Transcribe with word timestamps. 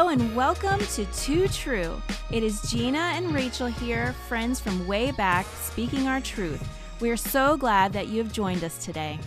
Hello 0.00 0.12
and 0.12 0.34
welcome 0.34 0.80
to 0.94 1.04
Too 1.12 1.46
True. 1.48 2.00
It 2.30 2.42
is 2.42 2.62
Gina 2.70 3.12
and 3.16 3.34
Rachel 3.34 3.66
here, 3.66 4.14
friends 4.28 4.58
from 4.58 4.86
way 4.86 5.10
back, 5.10 5.44
speaking 5.60 6.08
our 6.08 6.22
truth. 6.22 6.66
We 7.00 7.10
are 7.10 7.18
so 7.18 7.58
glad 7.58 7.92
that 7.92 8.08
you 8.08 8.16
have 8.22 8.32
joined 8.32 8.64
us 8.64 8.82
today. 8.82 9.18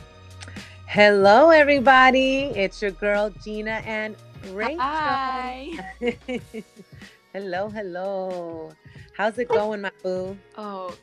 Hello, 0.88 1.52
everybody. 1.52 2.46
It's 2.56 2.82
your 2.82 2.90
girl, 2.90 3.30
Gina 3.44 3.84
and 3.86 4.16
Rachel. 4.50 4.80
Hi. 4.80 5.94
hello, 7.34 7.70
hello. 7.70 8.72
How's 9.16 9.38
it 9.38 9.50
going, 9.50 9.82
my 9.82 9.92
boo? 10.02 10.36
Oh, 10.58 10.96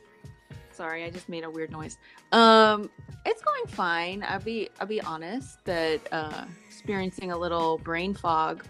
sorry, 0.73 1.05
I 1.05 1.10
just 1.10 1.28
made 1.28 1.45
a 1.45 1.50
weird 1.50 1.70
noise. 1.70 1.96
Um, 2.32 2.91
it's 3.24 3.41
going 3.41 3.66
fine. 3.68 4.24
I'll 4.27 4.41
be 4.41 4.68
I'll 4.80 4.88
be 4.88 5.00
honest 5.00 5.64
that 5.64 6.00
uh 6.10 6.45
experiencing 6.66 7.30
a 7.30 7.38
little 7.38 7.78
brain 7.78 8.14
fog 8.14 8.64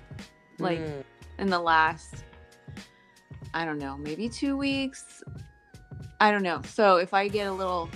like 0.60 0.78
Mm, 0.78 1.04
in 1.38 1.50
the 1.50 1.58
last 1.58 2.24
I 3.52 3.64
don't 3.64 3.78
know, 3.78 3.96
maybe 3.96 4.28
2 4.28 4.56
weeks. 4.56 5.24
I 6.20 6.30
don't 6.30 6.42
know. 6.42 6.62
So 6.64 6.96
if 6.98 7.12
I 7.12 7.26
get 7.28 7.48
a 7.48 7.52
little 7.52 7.88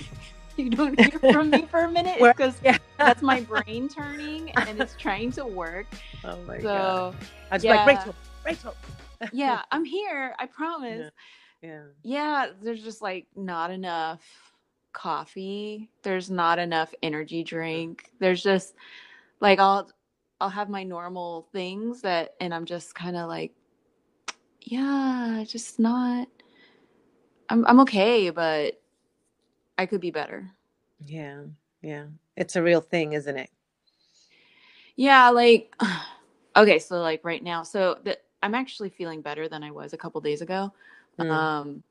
you 0.56 0.70
don't 0.70 0.98
hear 0.98 1.32
from 1.32 1.50
me 1.50 1.66
for 1.70 1.80
a 1.80 1.90
minute 1.90 2.18
because 2.20 2.54
yeah. 2.64 2.78
that's 2.96 3.22
my 3.22 3.40
brain 3.64 3.88
turning 3.88 4.50
and 4.52 4.80
it's 4.80 4.94
trying 4.96 5.32
to 5.32 5.44
work. 5.44 5.86
Oh 6.24 6.38
my 6.46 6.58
god. 6.58 7.14
So 7.14 7.28
I 7.50 7.54
was 7.54 7.64
yeah. 7.64 7.84
like, 7.84 7.98
Rachel, 7.98 8.14
Rachel. 8.44 8.74
yeah, 9.32 9.62
I'm 9.70 9.84
here. 9.84 10.34
I 10.38 10.46
promise. 10.46 11.10
Yeah. 11.62 11.82
Yeah, 12.02 12.46
there's 12.62 12.82
just 12.82 13.02
like 13.02 13.26
not 13.34 13.70
enough 13.70 14.20
coffee. 14.92 15.90
There's 16.02 16.30
not 16.30 16.58
enough 16.58 16.94
energy 17.02 17.42
drink. 17.42 18.10
There's 18.20 18.42
just 18.42 18.74
like 19.40 19.58
I'll 19.58 19.90
I'll 20.40 20.50
have 20.50 20.68
my 20.70 20.84
normal 20.84 21.48
things 21.52 22.02
that 22.02 22.34
and 22.40 22.54
I'm 22.54 22.66
just 22.66 22.94
kind 22.94 23.16
of 23.16 23.28
like 23.28 23.52
yeah, 24.62 25.44
just 25.46 25.78
not 25.80 26.28
I'm 27.48 27.66
I'm 27.66 27.80
okay, 27.80 28.30
but 28.30 28.80
I 29.78 29.86
could 29.86 30.00
be 30.00 30.10
better. 30.10 30.50
Yeah. 31.00 31.42
Yeah. 31.82 32.06
It's 32.36 32.56
a 32.56 32.62
real 32.62 32.80
thing, 32.80 33.12
isn't 33.14 33.36
it? 33.38 33.50
Yeah, 34.96 35.30
like 35.30 35.74
okay, 36.56 36.78
so 36.78 37.00
like 37.00 37.22
right 37.24 37.42
now, 37.42 37.62
so 37.62 37.98
that 38.04 38.22
I'm 38.42 38.54
actually 38.54 38.90
feeling 38.90 39.22
better 39.22 39.48
than 39.48 39.62
I 39.62 39.70
was 39.70 39.92
a 39.92 39.96
couple 39.98 40.20
days 40.20 40.42
ago. 40.42 40.72
Mm, 41.18 41.30
Um, 41.30 41.82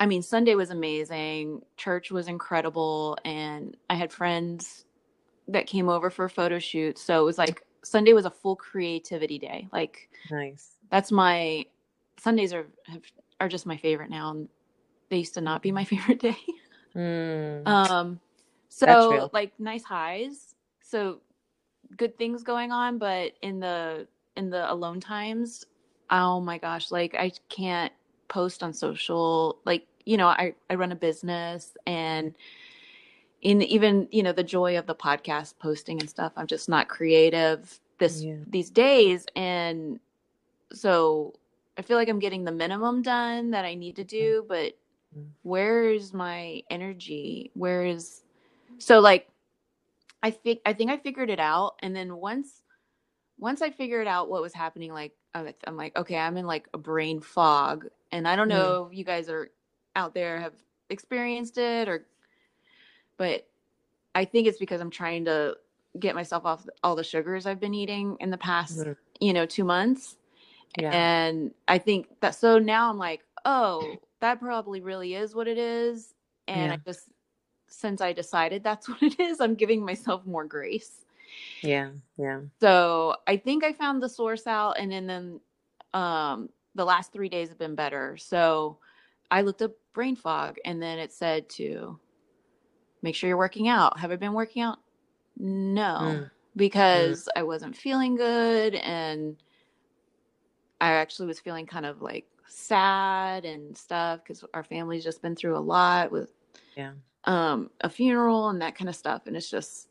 I 0.00 0.06
mean, 0.06 0.22
Sunday 0.22 0.54
was 0.54 0.70
amazing. 0.70 1.62
Church 1.76 2.10
was 2.10 2.28
incredible, 2.28 3.18
and 3.24 3.76
I 3.90 3.94
had 3.96 4.12
friends 4.12 4.84
that 5.48 5.66
came 5.66 5.88
over 5.88 6.10
for 6.10 6.24
a 6.26 6.30
photo 6.30 6.58
shoot. 6.58 6.98
So 6.98 7.20
it 7.22 7.24
was 7.24 7.38
like 7.38 7.62
Sunday 7.84 8.12
was 8.12 8.24
a 8.24 8.30
full 8.30 8.56
creativity 8.56 9.38
day. 9.38 9.68
Like 9.72 10.08
nice. 10.30 10.72
that's 10.90 11.12
my 11.12 11.66
Sundays 12.18 12.52
are 12.52 12.66
have, 12.86 13.02
are 13.40 13.48
just 13.48 13.66
my 13.66 13.76
favorite 13.76 14.10
now, 14.10 14.30
and 14.30 14.48
they 15.10 15.18
used 15.18 15.34
to 15.34 15.40
not 15.40 15.62
be 15.62 15.72
my 15.72 15.84
favorite 15.92 16.20
day. 16.20 16.36
Mm, 16.96 17.66
Um, 17.66 18.20
so 18.68 19.30
like 19.32 19.52
nice 19.58 19.84
highs, 19.84 20.54
so 20.82 21.20
good 21.96 22.16
things 22.18 22.42
going 22.42 22.72
on, 22.72 22.98
but 22.98 23.32
in 23.42 23.60
the 23.60 24.06
in 24.36 24.50
the 24.50 24.70
alone 24.72 25.00
times, 25.00 25.64
oh 26.10 26.40
my 26.40 26.58
gosh, 26.58 26.90
like 26.90 27.14
I 27.14 27.32
can't 27.48 27.92
post 28.28 28.62
on 28.62 28.72
social. 28.72 29.58
Like 29.64 29.86
you 30.04 30.16
know, 30.16 30.28
I 30.28 30.54
I 30.70 30.74
run 30.74 30.92
a 30.92 30.96
business, 30.96 31.76
and 31.86 32.34
in 33.44 33.62
even 33.62 34.08
you 34.12 34.24
know 34.24 34.32
the 34.32 34.44
joy 34.44 34.78
of 34.78 34.86
the 34.86 34.96
podcast 34.96 35.54
posting 35.60 36.00
and 36.00 36.10
stuff, 36.10 36.32
I'm 36.36 36.48
just 36.48 36.68
not 36.68 36.88
creative 36.88 37.80
this 37.98 38.22
Yeah. 38.24 38.36
these 38.48 38.70
days, 38.70 39.26
and 39.36 40.00
so 40.72 41.34
I 41.78 41.82
feel 41.82 41.96
like 41.98 42.08
I'm 42.08 42.20
getting 42.20 42.44
the 42.44 42.52
minimum 42.52 43.02
done 43.02 43.52
that 43.52 43.64
I 43.66 43.74
need 43.74 43.96
to 43.96 44.04
do, 44.04 44.44
but 44.48 44.76
Mm. 45.16 45.30
where 45.42 45.90
is 45.90 46.14
my 46.14 46.62
energy? 46.70 47.50
Where 47.54 47.84
is 47.86 48.24
so 48.78 49.00
like 49.00 49.28
I 50.22 50.30
think 50.30 50.60
I 50.66 50.72
think 50.74 50.90
I 50.90 50.98
figured 50.98 51.30
it 51.30 51.40
out, 51.40 51.76
and 51.80 51.94
then 51.96 52.16
once 52.16 52.62
once 53.38 53.62
I 53.62 53.70
figured 53.70 54.06
out 54.08 54.30
what 54.30 54.42
was 54.42 54.54
happening, 54.54 54.92
like 54.92 55.12
I'm 55.34 55.76
like, 55.76 55.96
okay, 55.96 56.18
I'm 56.18 56.36
in 56.36 56.46
like 56.46 56.68
a 56.74 56.78
brain 56.78 57.20
fog, 57.20 57.86
and 58.12 58.28
I 58.28 58.36
don't 58.36 58.48
Mm. 58.48 58.50
know 58.50 58.88
if 58.90 58.96
you 58.98 59.04
guys 59.04 59.28
are 59.28 59.50
out 59.96 60.14
there 60.14 60.40
have 60.40 60.54
experienced 60.90 61.58
it 61.58 61.88
or, 61.88 62.06
but 63.16 63.46
I 64.14 64.24
think 64.24 64.46
it's 64.46 64.58
because 64.58 64.80
I'm 64.80 64.90
trying 64.90 65.24
to 65.26 65.56
get 65.98 66.14
myself 66.14 66.44
off 66.44 66.66
all 66.82 66.96
the 66.96 67.04
sugars 67.04 67.46
I've 67.46 67.60
been 67.60 67.74
eating 67.74 68.16
in 68.20 68.30
the 68.30 68.38
past, 68.38 68.84
you 69.20 69.32
know, 69.32 69.46
two 69.46 69.64
months. 69.64 70.16
Yeah. 70.78 70.90
And 70.92 71.52
I 71.68 71.78
think 71.78 72.08
that 72.20 72.34
so 72.34 72.58
now 72.58 72.90
I'm 72.90 72.98
like, 72.98 73.20
oh, 73.44 73.96
that 74.20 74.40
probably 74.40 74.80
really 74.80 75.14
is 75.14 75.34
what 75.34 75.46
it 75.46 75.58
is. 75.58 76.14
And 76.48 76.72
I 76.72 76.76
just, 76.84 77.08
since 77.68 78.00
I 78.00 78.12
decided 78.12 78.64
that's 78.64 78.88
what 78.88 79.02
it 79.02 79.18
is, 79.20 79.40
I'm 79.40 79.54
giving 79.54 79.84
myself 79.84 80.26
more 80.26 80.44
grace. 80.44 81.04
Yeah. 81.62 81.90
Yeah. 82.16 82.40
So 82.60 83.16
I 83.26 83.36
think 83.36 83.64
I 83.64 83.72
found 83.72 84.02
the 84.02 84.08
source 84.08 84.46
out. 84.46 84.78
And 84.78 84.90
then, 84.90 85.06
then 85.06 85.40
um, 85.92 86.48
the 86.74 86.84
last 86.84 87.12
three 87.12 87.28
days 87.28 87.48
have 87.48 87.58
been 87.58 87.74
better. 87.74 88.16
So 88.16 88.78
I 89.30 89.42
looked 89.42 89.62
up 89.62 89.72
brain 89.92 90.16
fog 90.16 90.56
and 90.64 90.82
then 90.82 90.98
it 90.98 91.12
said 91.12 91.48
to 91.50 91.98
make 93.04 93.14
sure 93.14 93.28
you're 93.28 93.36
working 93.36 93.68
out. 93.68 93.98
Have 94.00 94.10
I 94.10 94.16
been 94.16 94.32
working 94.32 94.62
out? 94.62 94.78
No, 95.38 95.98
Mm. 96.00 96.30
because 96.56 97.28
I 97.36 97.42
wasn't 97.42 97.76
feeling 97.76 98.16
good 98.16 98.74
and 98.76 99.36
I 100.80 100.92
actually 100.92 101.26
was 101.28 101.38
feeling 101.38 101.66
kind 101.66 101.84
of 101.86 102.00
like 102.02 102.26
sad 102.48 103.44
and 103.44 103.76
stuff 103.76 104.20
because 104.22 104.42
our 104.54 104.64
family's 104.64 105.04
just 105.04 105.20
been 105.22 105.36
through 105.36 105.56
a 105.56 105.60
lot 105.60 106.10
with 106.10 106.32
Yeah. 106.76 106.92
um 107.24 107.70
a 107.80 107.88
funeral 107.90 108.48
and 108.48 108.60
that 108.62 108.76
kind 108.76 108.88
of 108.88 108.96
stuff 108.96 109.26
and 109.26 109.36
it's 109.36 109.50
just 109.50 109.88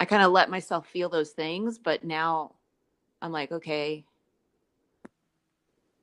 I 0.00 0.04
kind 0.04 0.22
of 0.22 0.32
let 0.32 0.50
myself 0.50 0.86
feel 0.86 1.08
those 1.08 1.30
things 1.30 1.78
but 1.78 2.04
now 2.04 2.54
I'm 3.22 3.32
like 3.32 3.52
okay 3.52 4.04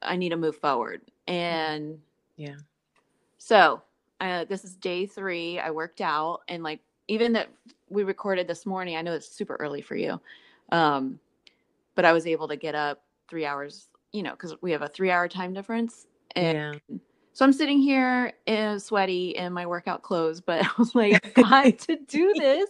I 0.01 0.15
need 0.15 0.29
to 0.29 0.37
move 0.37 0.55
forward 0.57 1.01
and 1.27 1.99
Yeah. 2.37 2.55
so 3.37 3.81
uh, 4.21 4.45
this 4.45 4.63
is 4.63 4.75
day 4.75 5.05
three. 5.05 5.59
I 5.59 5.71
worked 5.71 6.01
out 6.01 6.41
and 6.47 6.63
like 6.63 6.79
even 7.07 7.33
that 7.33 7.49
we 7.89 8.03
recorded 8.03 8.47
this 8.47 8.65
morning. 8.65 8.95
I 8.97 9.01
know 9.01 9.13
it's 9.13 9.29
super 9.29 9.55
early 9.57 9.81
for 9.81 9.95
you, 9.95 10.19
um, 10.71 11.19
but 11.95 12.05
I 12.05 12.13
was 12.13 12.27
able 12.27 12.47
to 12.47 12.55
get 12.55 12.75
up 12.75 13.03
three 13.29 13.45
hours. 13.45 13.87
You 14.13 14.23
know, 14.23 14.31
because 14.31 14.55
we 14.61 14.71
have 14.71 14.81
a 14.81 14.87
three-hour 14.87 15.27
time 15.27 15.53
difference, 15.53 16.07
and 16.35 16.57
Yeah. 16.57 16.97
so 17.33 17.45
I'm 17.45 17.53
sitting 17.53 17.79
here 17.79 18.33
in 18.47 18.79
sweaty 18.79 19.31
in 19.31 19.53
my 19.53 19.65
workout 19.65 20.01
clothes. 20.01 20.41
But 20.41 20.65
I 20.65 20.69
was 20.79 20.95
like, 20.95 21.21
I 21.35 21.41
got 21.41 21.77
to 21.79 21.97
do 22.07 22.33
this 22.37 22.69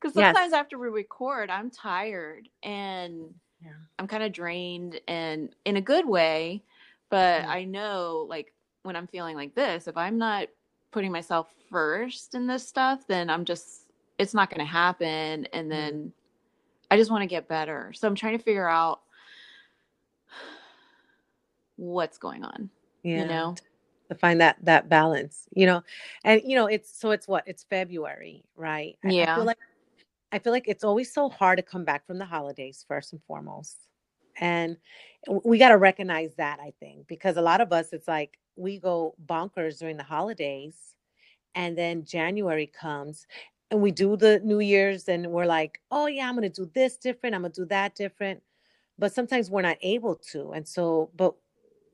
because 0.00 0.14
sometimes 0.14 0.52
Yes. 0.52 0.60
after 0.60 0.78
we 0.78 0.88
record, 0.88 1.48
I'm 1.50 1.70
tired 1.70 2.48
and 2.62 3.32
Yeah. 3.62 3.70
I'm 3.98 4.06
kind 4.08 4.22
of 4.22 4.32
drained 4.32 5.00
and 5.08 5.54
in 5.64 5.76
a 5.76 5.80
good 5.80 6.06
way. 6.06 6.62
But 7.10 7.44
Mm. 7.44 7.48
I 7.48 7.64
know, 7.64 8.26
like, 8.28 8.52
when 8.82 8.96
I'm 8.96 9.06
feeling 9.06 9.36
like 9.36 9.54
this, 9.54 9.86
if 9.88 9.96
I'm 9.96 10.18
not 10.18 10.48
putting 10.94 11.10
myself 11.10 11.52
first 11.70 12.36
in 12.36 12.46
this 12.46 12.66
stuff, 12.66 13.04
then 13.08 13.28
I'm 13.28 13.44
just, 13.44 13.90
it's 14.16 14.32
not 14.32 14.48
going 14.48 14.64
to 14.64 14.72
happen. 14.72 15.44
And 15.46 15.46
mm-hmm. 15.52 15.68
then 15.70 16.12
I 16.88 16.96
just 16.96 17.10
want 17.10 17.22
to 17.22 17.26
get 17.26 17.48
better. 17.48 17.92
So 17.92 18.06
I'm 18.06 18.14
trying 18.14 18.38
to 18.38 18.42
figure 18.44 18.68
out 18.68 19.00
what's 21.76 22.16
going 22.16 22.44
on, 22.44 22.70
Yeah. 23.02 23.22
you 23.22 23.28
know? 23.28 23.54
to 24.10 24.14
find 24.14 24.38
that 24.38 24.56
that 24.62 24.90
balance 24.90 25.48
you 25.54 25.64
know 25.64 25.82
and 26.24 26.42
you 26.44 26.54
know 26.54 26.66
it's 26.66 27.00
so 27.00 27.10
it's 27.10 27.26
what 27.26 27.42
it's 27.46 27.64
february 27.64 28.44
right 28.54 28.98
I- 29.02 29.08
I, 29.08 29.10
Yeah. 29.12 29.36
feel 29.36 29.44
like 29.44 29.58
i 30.30 30.38
feel 30.38 30.52
like 30.52 30.68
it's 30.68 30.84
always 30.84 31.10
so 31.10 31.30
hard 31.30 31.56
to 31.56 31.62
come 31.62 31.86
back 31.86 32.06
from 32.06 32.18
the 32.18 32.26
holidays 32.26 32.84
first 32.86 33.14
and 33.14 33.22
foremost 33.22 33.78
and 34.36 34.76
we 35.26 35.56
got 35.56 35.70
to 35.70 35.78
recognize 35.78 36.34
that 36.34 36.60
i 36.60 36.74
think 36.80 37.06
because 37.06 37.38
a 37.38 37.42
lot 37.42 37.62
of 37.62 37.72
us 37.72 37.94
it's 37.94 38.06
like 38.06 38.38
we 38.56 38.78
go 38.78 39.14
bonkers 39.26 39.78
during 39.78 39.96
the 39.96 40.02
holidays 40.02 40.96
and 41.54 41.76
then 41.78 42.04
january 42.04 42.66
comes 42.66 43.26
and 43.70 43.80
we 43.82 43.90
do 43.90 44.16
the 44.16 44.40
new 44.40 44.60
year's 44.60 45.08
and 45.08 45.30
we're 45.30 45.46
like 45.46 45.80
oh 45.90 46.06
yeah 46.06 46.28
i'm 46.28 46.34
gonna 46.34 46.48
do 46.48 46.70
this 46.74 46.96
different 46.96 47.34
i'm 47.34 47.42
gonna 47.42 47.52
do 47.52 47.64
that 47.66 47.94
different 47.94 48.42
but 48.98 49.12
sometimes 49.12 49.50
we're 49.50 49.62
not 49.62 49.78
able 49.82 50.16
to 50.16 50.52
and 50.52 50.66
so 50.68 51.10
but 51.16 51.34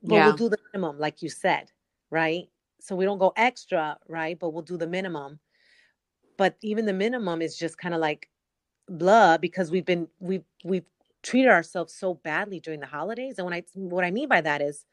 but 0.02 0.16
Yeah. 0.16 0.24
we'll 0.24 0.32
do 0.32 0.48
the 0.48 0.58
minimum 0.72 0.98
like 0.98 1.22
you 1.22 1.28
said 1.30 1.70
right 2.10 2.48
so 2.80 2.96
we 2.96 3.04
don't 3.04 3.18
go 3.18 3.32
extra 3.36 3.98
right 4.08 4.38
but 4.38 4.50
we'll 4.50 4.62
do 4.62 4.76
the 4.76 4.86
minimum 4.86 5.38
but 6.36 6.56
even 6.62 6.86
the 6.86 6.92
minimum 6.92 7.42
is 7.42 7.56
just 7.56 7.78
kind 7.78 7.94
of 7.94 8.00
like 8.00 8.28
blah 8.88 9.38
because 9.38 9.70
we've 9.70 9.86
been 9.86 10.08
we've 10.20 10.44
we've 10.64 10.86
treated 11.22 11.50
ourselves 11.50 11.94
so 11.94 12.14
badly 12.14 12.60
during 12.60 12.80
the 12.80 12.86
holidays 12.86 13.38
and 13.38 13.44
when 13.44 13.54
i 13.54 13.62
what 13.74 14.04
i 14.04 14.10
mean 14.10 14.28
by 14.28 14.40
that 14.40 14.60
is 14.62 14.84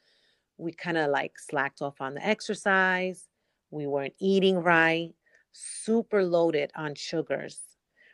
we 0.57 0.71
kind 0.71 0.97
of 0.97 1.09
like 1.09 1.37
slacked 1.39 1.81
off 1.81 2.01
on 2.01 2.13
the 2.15 2.25
exercise 2.25 3.27
we 3.71 3.87
weren't 3.87 4.13
eating 4.19 4.57
right 4.57 5.13
super 5.51 6.23
loaded 6.23 6.71
on 6.75 6.93
sugars 6.95 7.59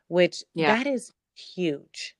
which 0.07 0.43
Yeah. 0.53 0.75
that 0.75 0.87
is 0.87 1.11
huge. 1.35 2.15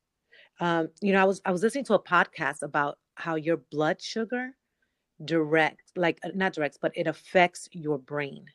Um 0.60 0.90
you 1.02 1.14
know 1.14 1.22
i 1.22 1.26
was 1.26 1.42
i 1.46 1.52
was 1.52 1.62
listening 1.64 1.86
to 1.86 1.94
a 1.94 2.04
podcast 2.04 2.62
about 2.62 2.98
how 3.16 3.36
your 3.36 3.58
blood 3.58 4.02
sugar 4.02 4.52
direct 5.26 5.92
like 5.96 6.20
uh, 6.24 6.30
not 6.34 6.54
directs 6.54 6.78
but 6.82 6.92
it 6.96 7.08
affects 7.08 7.70
your 7.72 7.98
brain. 7.98 8.46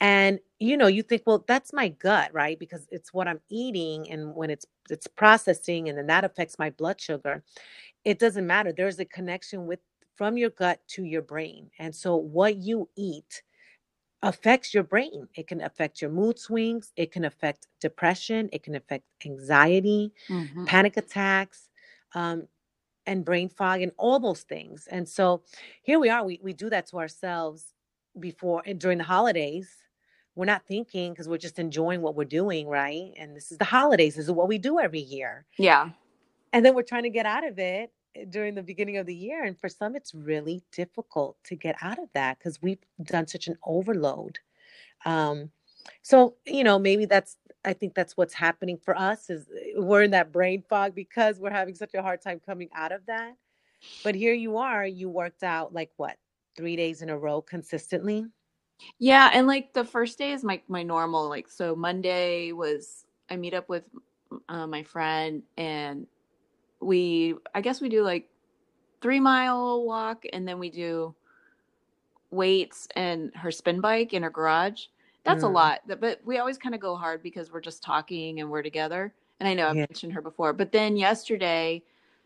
And 0.00 0.38
you 0.58 0.76
know 0.76 0.86
you 0.86 1.02
think 1.02 1.22
well 1.26 1.44
that's 1.46 1.72
my 1.72 1.88
gut 1.88 2.32
right? 2.32 2.58
Because 2.58 2.86
it's 2.90 3.12
what 3.12 3.28
i'm 3.28 3.40
eating 3.50 4.10
and 4.10 4.34
when 4.34 4.50
it's 4.50 4.66
it's 4.90 5.06
processing 5.06 5.88
and 5.88 5.96
then 5.98 6.06
that 6.08 6.24
affects 6.24 6.58
my 6.58 6.70
blood 6.70 7.00
sugar. 7.00 7.42
It 8.04 8.18
doesn't 8.18 8.46
matter. 8.46 8.72
There's 8.72 8.98
a 9.00 9.04
connection 9.04 9.66
with 9.66 9.80
from 10.16 10.36
your 10.36 10.50
gut 10.50 10.80
to 10.88 11.04
your 11.04 11.22
brain 11.22 11.70
and 11.78 11.94
so 11.94 12.16
what 12.16 12.56
you 12.56 12.88
eat 12.96 13.42
affects 14.22 14.72
your 14.72 14.82
brain 14.82 15.28
it 15.34 15.46
can 15.46 15.60
affect 15.60 16.00
your 16.00 16.10
mood 16.10 16.38
swings 16.38 16.92
it 16.96 17.12
can 17.12 17.24
affect 17.24 17.66
depression 17.80 18.48
it 18.52 18.62
can 18.62 18.74
affect 18.74 19.04
anxiety 19.26 20.12
mm-hmm. 20.28 20.64
panic 20.64 20.96
attacks 20.96 21.68
um, 22.14 22.46
and 23.06 23.24
brain 23.24 23.48
fog 23.48 23.82
and 23.82 23.92
all 23.98 24.18
those 24.18 24.42
things 24.42 24.88
and 24.90 25.08
so 25.08 25.42
here 25.82 25.98
we 25.98 26.08
are 26.08 26.24
we, 26.24 26.40
we 26.42 26.52
do 26.52 26.70
that 26.70 26.86
to 26.86 26.96
ourselves 26.96 27.74
before 28.18 28.62
and 28.64 28.80
during 28.80 28.98
the 28.98 29.04
holidays 29.04 29.76
we're 30.36 30.46
not 30.46 30.66
thinking 30.66 31.12
because 31.12 31.28
we're 31.28 31.38
just 31.38 31.58
enjoying 31.58 32.02
what 32.02 32.16
we're 32.16 32.24
doing, 32.24 32.66
right? 32.66 33.12
And 33.16 33.36
this 33.36 33.52
is 33.52 33.58
the 33.58 33.64
holidays. 33.64 34.16
This 34.16 34.24
is 34.26 34.32
what 34.32 34.48
we 34.48 34.58
do 34.58 34.80
every 34.80 35.00
year. 35.00 35.46
Yeah. 35.58 35.90
And 36.52 36.64
then 36.64 36.74
we're 36.74 36.82
trying 36.82 37.04
to 37.04 37.10
get 37.10 37.26
out 37.26 37.46
of 37.46 37.58
it 37.58 37.92
during 38.30 38.54
the 38.54 38.62
beginning 38.62 38.96
of 38.96 39.06
the 39.06 39.14
year. 39.14 39.44
And 39.44 39.58
for 39.58 39.68
some, 39.68 39.96
it's 39.96 40.14
really 40.14 40.62
difficult 40.72 41.36
to 41.44 41.56
get 41.56 41.76
out 41.82 41.98
of 41.98 42.08
that 42.14 42.38
because 42.38 42.60
we've 42.62 42.78
done 43.02 43.26
such 43.26 43.48
an 43.48 43.56
overload. 43.64 44.38
Um, 45.04 45.50
so, 46.02 46.36
you 46.46 46.64
know, 46.64 46.78
maybe 46.78 47.04
that's, 47.06 47.36
I 47.64 47.72
think 47.72 47.94
that's 47.94 48.16
what's 48.16 48.34
happening 48.34 48.78
for 48.82 48.96
us 48.96 49.30
is 49.30 49.46
eh, 49.48 49.72
we're 49.76 50.02
in 50.02 50.10
that 50.12 50.32
brain 50.32 50.62
fog 50.68 50.94
because 50.94 51.38
we're 51.38 51.50
having 51.50 51.74
such 51.74 51.94
a 51.94 52.02
hard 52.02 52.22
time 52.22 52.40
coming 52.44 52.68
out 52.74 52.92
of 52.92 53.04
that. 53.06 53.34
But 54.02 54.14
here 54.14 54.34
you 54.34 54.56
are, 54.56 54.86
you 54.86 55.08
worked 55.08 55.42
out 55.42 55.74
like 55.74 55.90
what, 55.96 56.16
three 56.56 56.76
days 56.76 57.02
in 57.02 57.10
a 57.10 57.18
row 57.18 57.42
consistently? 57.42 58.26
Yeah, 58.98 59.30
and 59.32 59.46
like 59.46 59.72
the 59.72 59.84
first 59.84 60.18
day 60.18 60.32
is 60.32 60.42
my 60.42 60.60
my 60.68 60.82
normal 60.82 61.28
like 61.28 61.48
so 61.48 61.76
Monday 61.76 62.52
was 62.52 63.04
I 63.30 63.36
meet 63.36 63.54
up 63.54 63.68
with 63.68 63.84
uh, 64.48 64.66
my 64.66 64.82
friend 64.82 65.42
and 65.56 66.06
we 66.84 67.34
I 67.54 67.60
guess 67.60 67.80
we 67.80 67.88
do 67.88 68.02
like 68.02 68.28
3 69.00 69.20
mile 69.20 69.84
walk 69.84 70.24
and 70.32 70.46
then 70.46 70.58
we 70.58 70.70
do 70.70 71.14
weights 72.30 72.88
and 72.96 73.34
her 73.36 73.50
spin 73.50 73.80
bike 73.80 74.12
in 74.12 74.22
her 74.22 74.30
garage. 74.30 74.86
That's 75.24 75.42
mm. 75.42 75.48
a 75.48 75.52
lot. 75.52 75.80
But 75.86 76.20
we 76.24 76.38
always 76.38 76.58
kind 76.58 76.74
of 76.74 76.80
go 76.80 76.96
hard 76.96 77.22
because 77.22 77.52
we're 77.52 77.60
just 77.60 77.82
talking 77.82 78.40
and 78.40 78.50
we're 78.50 78.62
together. 78.62 79.14
And 79.40 79.48
I 79.48 79.54
know 79.54 79.68
I've 79.68 79.76
yeah. 79.76 79.86
mentioned 79.90 80.12
her 80.12 80.22
before. 80.22 80.52
But 80.52 80.72
then 80.72 80.96
yesterday, 80.96 81.82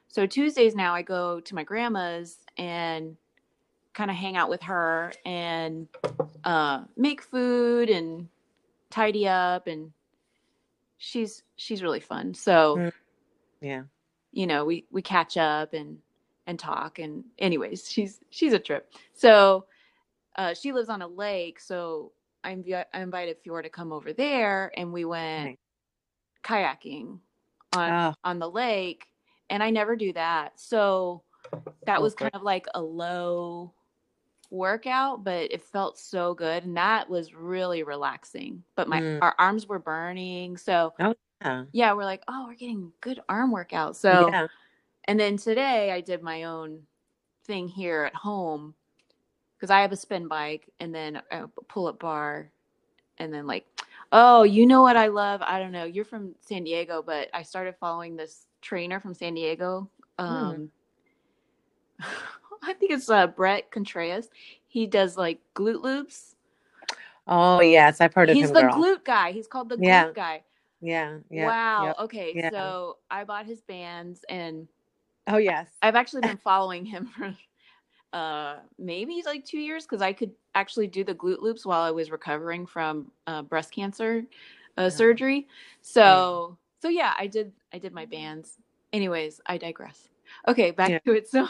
so 0.09 0.27
Tuesdays 0.27 0.75
now 0.75 0.95
I 0.95 1.03
go 1.03 1.41
to 1.41 1.55
my 1.55 1.63
grandma's 1.63 2.39
and 2.57 3.17
kind 3.93 4.11
of 4.11 4.17
hang 4.17 4.37
out 4.37 4.49
with 4.49 4.63
her 4.63 5.13
and 5.25 5.89
uh, 6.45 6.85
make 6.97 7.23
food 7.23 7.91
and 7.91 8.29
tidy 8.91 9.29
up 9.29 9.67
and 9.67 9.93
she's 10.97 11.43
she's 11.57 11.83
really 11.83 12.01
fun 12.01 12.33
so 12.33 12.77
mm. 12.77 12.93
yeah 13.61 13.83
you 14.33 14.47
know 14.47 14.65
we 14.65 14.85
we 14.91 15.03
catch 15.03 15.37
up 15.37 15.73
and 15.73 15.99
and 16.47 16.59
talk 16.59 16.99
and 16.99 17.25
anyways 17.39 17.91
she's 17.91 18.21
she's 18.31 18.53
a 18.53 18.59
trip 18.59 18.93
so 19.15 19.65
uh, 20.37 20.55
she 20.55 20.73
lives 20.73 20.89
on 20.89 21.03
a 21.03 21.07
lake 21.07 21.59
so 21.59 22.13
I, 22.45 22.55
inv- 22.55 22.85
I 22.95 23.01
invited 23.01 23.37
Fiora 23.43 23.65
to 23.65 23.69
come 23.69 23.93
over 23.93 24.13
there 24.13 24.71
and 24.77 24.93
we 24.93 25.05
went 25.05 25.59
kayaking 26.45 27.19
on 27.75 27.93
oh. 27.93 28.15
on 28.25 28.39
the 28.39 28.49
lake 28.49 29.07
and 29.51 29.63
I 29.63 29.71
never 29.71 29.97
do 29.97 30.13
that 30.13 30.53
so 30.57 31.23
that 31.87 32.01
was 32.01 32.15
kind 32.15 32.35
of 32.35 32.43
like 32.43 32.67
a 32.75 32.81
low 32.81 33.73
workout, 34.51 35.25
but 35.25 35.53
it 35.53 35.63
felt 35.63 35.99
so 35.99 36.35
good, 36.35 36.65
and 36.65 36.77
that 36.77 37.09
was 37.09 37.35
really 37.35 37.83
relaxing. 37.83 38.63
But 38.77 38.89
my 38.89 39.01
mm. 39.01 39.19
our 39.23 39.35
arms 39.39 39.67
were 39.67 39.79
burning, 39.79 40.57
so 40.57 40.95
oh, 41.01 41.15
yeah. 41.43 41.65
yeah, 41.73 41.93
we're 41.93 42.05
like, 42.05 42.23
oh, 42.29 42.47
we're 42.49 42.55
getting 42.55 42.93
good 43.01 43.21
arm 43.29 43.51
workout. 43.51 43.97
So, 43.97 44.29
yeah. 44.29 44.47
and 45.05 45.19
then 45.19 45.37
today 45.37 45.93
I 45.93 46.01
did 46.01 46.23
my 46.23 46.45
own 46.45 46.81
thing 47.45 47.69
here 47.69 48.05
at 48.05 48.15
home 48.15 48.75
because 49.57 49.71
I 49.71 49.81
have 49.81 49.93
a 49.93 49.97
spin 49.97 50.29
bike 50.29 50.69
and 50.81 50.95
then 50.95 51.21
a 51.31 51.49
pull 51.69 51.87
up 51.87 51.99
bar, 51.99 52.51
and 53.19 53.33
then 53.33 53.47
like, 53.47 53.67
oh, 54.13 54.43
you 54.43 54.67
know 54.67 54.83
what 54.83 54.97
I 54.97 55.09
love? 55.09 55.43
I 55.43 55.59
don't 55.59 55.73
know. 55.73 55.85
You're 55.85 56.05
from 56.05 56.35
San 56.41 56.65
Diego, 56.65 57.03
but 57.03 57.29
I 57.35 57.43
started 57.43 57.75
following 57.81 58.17
this 58.17 58.47
trainer 58.61 59.01
from 59.01 59.15
San 59.15 59.35
Diego. 59.35 59.89
Hmm. 60.19 60.25
Um, 60.25 60.71
mm. 62.01 62.07
I 62.63 62.73
think 62.73 62.93
it's 62.93 63.09
uh, 63.09 63.27
Bret 63.29 63.71
Contreras. 63.71 64.29
He 64.67 64.87
does 64.87 65.17
like 65.17 65.39
glute 65.55 65.83
loops. 65.83 66.35
Oh 67.27 67.61
yes, 67.61 68.01
I've 68.01 68.15
heard 68.15 68.31
of 68.31 68.37
He's 68.37 68.51
him. 68.51 68.55
He's 68.55 68.63
the 68.63 68.69
girl. 68.69 68.83
glute 68.83 69.05
guy. 69.05 69.33
He's 69.33 69.47
called 69.47 69.69
the 69.69 69.77
glute 69.77 69.85
yeah. 69.85 70.11
guy. 70.15 70.43
Yeah. 70.81 71.19
Yeah. 71.31 71.47
Wow. 71.47 71.85
Yep. 71.87 71.97
Okay. 72.01 72.33
Yeah. 72.37 72.51
So 72.51 72.99
I 73.11 73.25
bought 73.25 73.47
his 73.47 73.61
bands 73.63 74.25
and 74.29 74.69
Oh 75.27 75.37
yes. 75.37 75.69
I've 75.83 75.97
actually 75.97 76.23
been 76.23 76.39
following 76.45 76.85
him 76.85 77.07
for 77.07 77.35
uh 78.15 78.57
maybe 78.79 79.23
like 79.27 79.45
two 79.45 79.59
years 79.59 79.85
because 79.85 80.01
I 80.01 80.13
could 80.13 80.31
actually 80.55 80.87
do 80.87 81.05
the 81.05 81.15
glute 81.15 81.43
loops 81.43 81.67
while 81.67 81.83
I 81.83 81.91
was 81.91 82.11
recovering 82.11 82.65
from 82.65 83.11
uh, 83.27 83.43
breast 83.43 83.71
cancer 83.71 84.25
uh, 84.79 84.83
yeah. 84.83 84.89
surgery. 84.89 85.49
So 85.83 86.01
yeah. 86.01 86.83
so 86.83 86.89
yeah, 86.89 87.15
I 87.19 87.27
did 87.27 87.53
I 87.73 87.79
did 87.79 87.93
my 87.93 88.07
bands. 88.07 88.57
Anyways, 88.93 89.41
I 89.45 89.59
digress. 89.59 90.09
Okay, 90.47 90.71
back 90.71 91.05
to 91.05 91.13
it. 91.13 91.29
So 91.29 91.49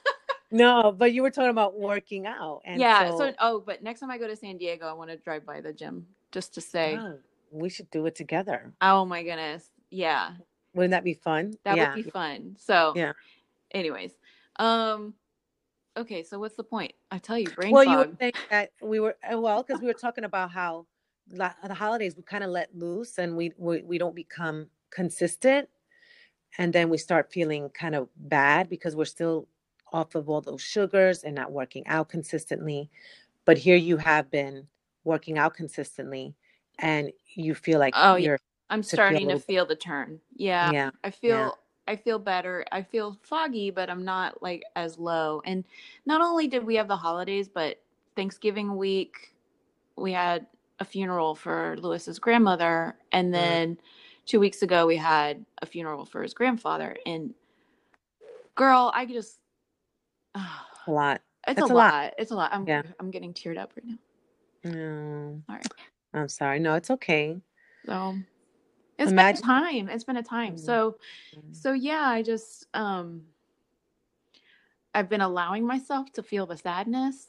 no, 0.50 0.92
but 0.96 1.12
you 1.12 1.22
were 1.22 1.30
talking 1.30 1.50
about 1.50 1.78
working 1.78 2.26
out. 2.26 2.62
And 2.64 2.80
yeah. 2.80 3.10
So, 3.10 3.18
so, 3.18 3.32
oh, 3.38 3.62
but 3.64 3.82
next 3.82 4.00
time 4.00 4.10
I 4.10 4.18
go 4.18 4.26
to 4.26 4.36
San 4.36 4.56
Diego, 4.56 4.86
I 4.86 4.92
want 4.92 5.10
to 5.10 5.16
drive 5.16 5.46
by 5.46 5.60
the 5.60 5.72
gym 5.72 6.06
just 6.32 6.54
to 6.54 6.60
say. 6.60 6.96
Oh, 6.96 7.18
we 7.50 7.68
should 7.68 7.90
do 7.90 8.06
it 8.06 8.14
together. 8.14 8.72
Oh 8.80 9.04
my 9.04 9.22
goodness. 9.22 9.70
Yeah. 9.90 10.32
Wouldn't 10.74 10.92
that 10.92 11.04
be 11.04 11.14
fun? 11.14 11.54
That 11.64 11.76
yeah. 11.76 11.94
would 11.94 12.04
be 12.04 12.10
fun. 12.10 12.56
So 12.58 12.92
yeah. 12.94 13.12
Anyways, 13.72 14.12
um, 14.56 15.14
okay. 15.96 16.22
So 16.22 16.38
what's 16.38 16.56
the 16.56 16.64
point? 16.64 16.92
I 17.10 17.18
tell 17.18 17.38
you, 17.38 17.48
brain 17.50 17.72
well, 17.72 17.84
fog. 17.84 17.92
you 17.92 17.98
would 17.98 18.18
think 18.18 18.36
that 18.50 18.70
we 18.82 19.00
were 19.00 19.16
uh, 19.30 19.38
well 19.38 19.62
because 19.62 19.80
we 19.80 19.86
were 19.86 19.94
talking 19.94 20.24
about 20.24 20.50
how 20.50 20.86
the 21.28 21.74
holidays 21.74 22.16
we 22.16 22.22
kind 22.24 22.42
of 22.42 22.50
let 22.50 22.74
loose 22.74 23.18
and 23.18 23.36
we, 23.36 23.52
we 23.56 23.82
we 23.82 23.98
don't 23.98 24.14
become 24.14 24.66
consistent, 24.90 25.68
and 26.58 26.72
then 26.72 26.88
we 26.88 26.98
start 26.98 27.32
feeling 27.32 27.68
kind 27.70 27.94
of 27.94 28.08
bad 28.16 28.68
because 28.68 28.96
we're 28.96 29.04
still 29.04 29.46
off 29.92 30.14
of 30.14 30.28
all 30.28 30.40
those 30.40 30.62
sugars 30.62 31.24
and 31.24 31.34
not 31.34 31.52
working 31.52 31.86
out 31.86 32.08
consistently. 32.08 32.90
But 33.44 33.58
here 33.58 33.76
you 33.76 33.96
have 33.96 34.30
been 34.30 34.68
working 35.04 35.38
out 35.38 35.54
consistently 35.54 36.34
and 36.80 37.12
you 37.34 37.54
feel 37.54 37.78
like 37.78 37.94
oh, 37.96 38.16
you're 38.16 38.38
I'm 38.68 38.82
starting 38.82 39.28
to 39.28 39.34
feel, 39.34 39.38
to 39.38 39.44
feel 39.44 39.66
the 39.66 39.76
turn. 39.76 40.20
Yeah. 40.36 40.70
Yeah. 40.70 40.90
I 41.04 41.10
feel 41.10 41.36
yeah. 41.36 41.50
I 41.88 41.96
feel 41.96 42.18
better. 42.18 42.64
I 42.70 42.82
feel 42.82 43.18
foggy, 43.22 43.70
but 43.70 43.90
I'm 43.90 44.04
not 44.04 44.42
like 44.42 44.62
as 44.76 44.98
low. 44.98 45.42
And 45.44 45.64
not 46.06 46.20
only 46.20 46.46
did 46.46 46.64
we 46.64 46.76
have 46.76 46.88
the 46.88 46.96
holidays, 46.96 47.48
but 47.48 47.80
Thanksgiving 48.14 48.76
week 48.76 49.34
we 49.96 50.12
had 50.12 50.46
a 50.78 50.84
funeral 50.84 51.34
for 51.34 51.76
Lewis's 51.80 52.18
grandmother 52.18 52.96
and 53.12 53.34
then 53.34 53.76
mm. 53.76 53.78
2 54.26 54.40
weeks 54.40 54.62
ago 54.62 54.86
we 54.86 54.96
had 54.96 55.44
a 55.60 55.66
funeral 55.66 56.06
for 56.06 56.22
his 56.22 56.32
grandfather 56.32 56.96
and 57.04 57.34
girl, 58.54 58.90
I 58.94 59.06
just 59.06 59.38
a 60.34 60.40
lot. 60.90 61.20
It's, 61.48 61.60
a, 61.60 61.64
a 61.64 61.66
lot. 61.66 61.74
lot. 61.74 62.14
It's 62.18 62.30
a 62.30 62.34
lot. 62.34 62.52
I'm 62.52 62.66
yeah. 62.66 62.82
I'm 63.00 63.10
getting 63.10 63.32
teared 63.32 63.58
up 63.58 63.72
right 63.76 63.86
now. 63.86 63.98
No. 64.72 65.42
Sorry. 65.46 65.62
I'm 66.12 66.28
sorry. 66.28 66.58
No, 66.58 66.74
it's 66.74 66.90
okay. 66.90 67.40
So 67.86 68.16
it's 68.98 69.10
Imagine- 69.10 69.40
been 69.42 69.50
a 69.50 69.60
time. 69.60 69.88
It's 69.88 70.04
been 70.04 70.16
a 70.16 70.22
time. 70.22 70.54
Mm-hmm. 70.54 70.64
So 70.64 70.96
so 71.52 71.72
yeah, 71.72 72.02
I 72.06 72.22
just 72.22 72.66
um 72.74 73.22
I've 74.94 75.08
been 75.08 75.20
allowing 75.20 75.66
myself 75.66 76.12
to 76.14 76.22
feel 76.22 76.46
the 76.46 76.56
sadness. 76.56 77.28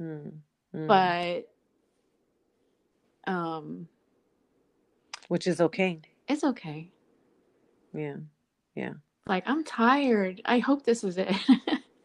Mm-hmm. 0.00 0.86
But 0.86 1.48
um 3.26 3.88
which 5.28 5.46
is 5.46 5.60
okay. 5.60 6.00
It's 6.28 6.42
okay. 6.44 6.90
Yeah. 7.94 8.16
Yeah. 8.74 8.94
Like 9.26 9.44
I'm 9.46 9.62
tired. 9.64 10.42
I 10.44 10.58
hope 10.58 10.84
this 10.84 11.04
is 11.04 11.18
it. 11.18 11.34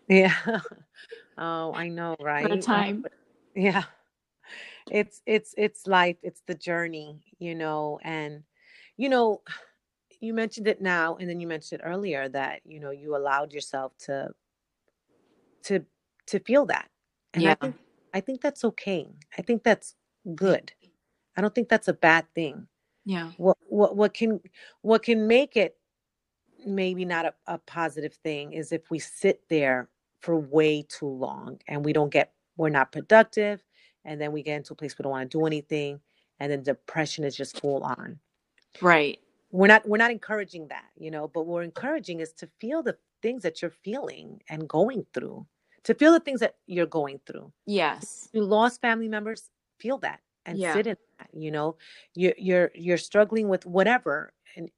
Yeah. 0.07 0.35
Oh, 1.37 1.73
I 1.73 1.89
know, 1.89 2.15
right? 2.21 2.49
a 2.49 2.57
time. 2.61 3.03
Yeah. 3.55 3.83
It's 4.91 5.21
it's 5.25 5.53
it's 5.57 5.87
life, 5.87 6.17
it's 6.21 6.41
the 6.47 6.55
journey, 6.55 7.21
you 7.39 7.55
know, 7.55 7.99
and 8.03 8.43
you 8.97 9.09
know, 9.09 9.41
you 10.21 10.33
mentioned 10.33 10.67
it 10.67 10.81
now 10.81 11.15
and 11.15 11.29
then 11.29 11.39
you 11.39 11.47
mentioned 11.47 11.81
it 11.81 11.85
earlier 11.85 12.27
that, 12.29 12.61
you 12.65 12.79
know, 12.79 12.91
you 12.91 13.15
allowed 13.15 13.53
yourself 13.53 13.97
to 13.99 14.29
to 15.63 15.85
to 16.27 16.39
feel 16.39 16.65
that. 16.67 16.89
And 17.33 17.43
yeah. 17.43 17.51
I 17.51 17.55
think 17.55 17.75
I 18.13 18.19
think 18.21 18.41
that's 18.41 18.63
okay. 18.63 19.09
I 19.37 19.41
think 19.41 19.63
that's 19.63 19.95
good. 20.35 20.71
I 21.37 21.41
don't 21.41 21.53
think 21.53 21.69
that's 21.69 21.87
a 21.87 21.93
bad 21.93 22.25
thing. 22.33 22.67
Yeah. 23.05 23.31
What 23.37 23.57
what 23.67 23.95
what 23.95 24.13
can 24.13 24.39
what 24.81 25.03
can 25.03 25.27
make 25.27 25.57
it 25.57 25.77
maybe 26.65 27.05
not 27.05 27.25
a, 27.25 27.33
a 27.47 27.57
positive 27.59 28.13
thing 28.23 28.53
is 28.53 28.71
if 28.71 28.89
we 28.89 28.97
sit 28.99 29.41
there 29.49 29.89
for 30.21 30.35
way 30.37 30.83
too 30.87 31.07
long 31.07 31.59
and 31.67 31.85
we 31.85 31.93
don't 31.93 32.09
get 32.09 32.33
we're 32.57 32.69
not 32.69 32.91
productive 32.91 33.63
and 34.05 34.19
then 34.21 34.31
we 34.31 34.43
get 34.43 34.57
into 34.57 34.73
a 34.73 34.75
place 34.75 34.97
we 34.97 35.03
don't 35.03 35.11
want 35.11 35.29
to 35.29 35.37
do 35.37 35.45
anything 35.45 35.99
and 36.39 36.51
then 36.51 36.63
depression 36.63 37.23
is 37.23 37.35
just 37.35 37.59
full 37.59 37.83
on. 37.83 38.19
Right. 38.81 39.19
We're 39.51 39.67
not 39.67 39.87
we're 39.87 39.97
not 39.97 40.11
encouraging 40.11 40.67
that 40.69 40.85
you 40.97 41.11
know 41.11 41.27
but 41.27 41.43
what 41.45 41.55
we're 41.55 41.63
encouraging 41.63 42.19
is 42.19 42.33
to 42.33 42.47
feel 42.59 42.83
the 42.83 42.97
things 43.21 43.43
that 43.43 43.61
you're 43.61 43.71
feeling 43.71 44.41
and 44.49 44.67
going 44.67 45.05
through 45.13 45.45
to 45.83 45.93
feel 45.93 46.11
the 46.11 46.19
things 46.19 46.39
that 46.39 46.55
you're 46.67 46.85
going 46.87 47.19
through. 47.25 47.51
Yes. 47.65 48.27
You 48.33 48.43
lost 48.43 48.81
family 48.81 49.07
members 49.07 49.49
feel 49.79 49.97
that 49.99 50.19
and 50.45 50.57
Yeah. 50.57 50.73
sit 50.73 50.87
in 50.87 50.97
that 51.19 51.29
you 51.33 51.51
know? 51.51 51.77
You're 52.15 52.33
you're 52.37 52.71
you're 52.75 52.97
struggling 52.97 53.47
with 53.49 53.65
whatever 53.65 54.33
and 54.55 54.69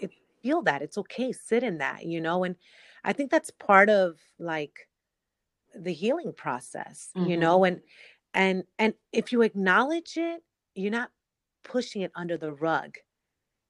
it, 0.00 0.10
feel 0.42 0.62
that 0.62 0.82
it's 0.82 0.98
okay 0.98 1.32
sit 1.32 1.62
in 1.62 1.78
that 1.78 2.04
you 2.04 2.20
know? 2.20 2.44
And 2.44 2.56
i 3.04 3.12
think 3.12 3.30
that's 3.30 3.50
part 3.50 3.88
of 3.88 4.18
like 4.38 4.88
the 5.74 5.92
healing 5.92 6.32
process 6.32 7.10
you 7.14 7.36
Mhm. 7.36 7.38
know? 7.38 7.64
And 7.64 7.80
and 8.36 8.64
and 8.78 8.94
if 9.12 9.32
you 9.32 9.42
acknowledge 9.42 10.14
it 10.18 10.42
you're 10.76 10.92
not 10.92 11.10
pushing 11.64 12.02
it 12.02 12.12
under 12.16 12.38
the 12.38 12.52
rug 12.52 12.96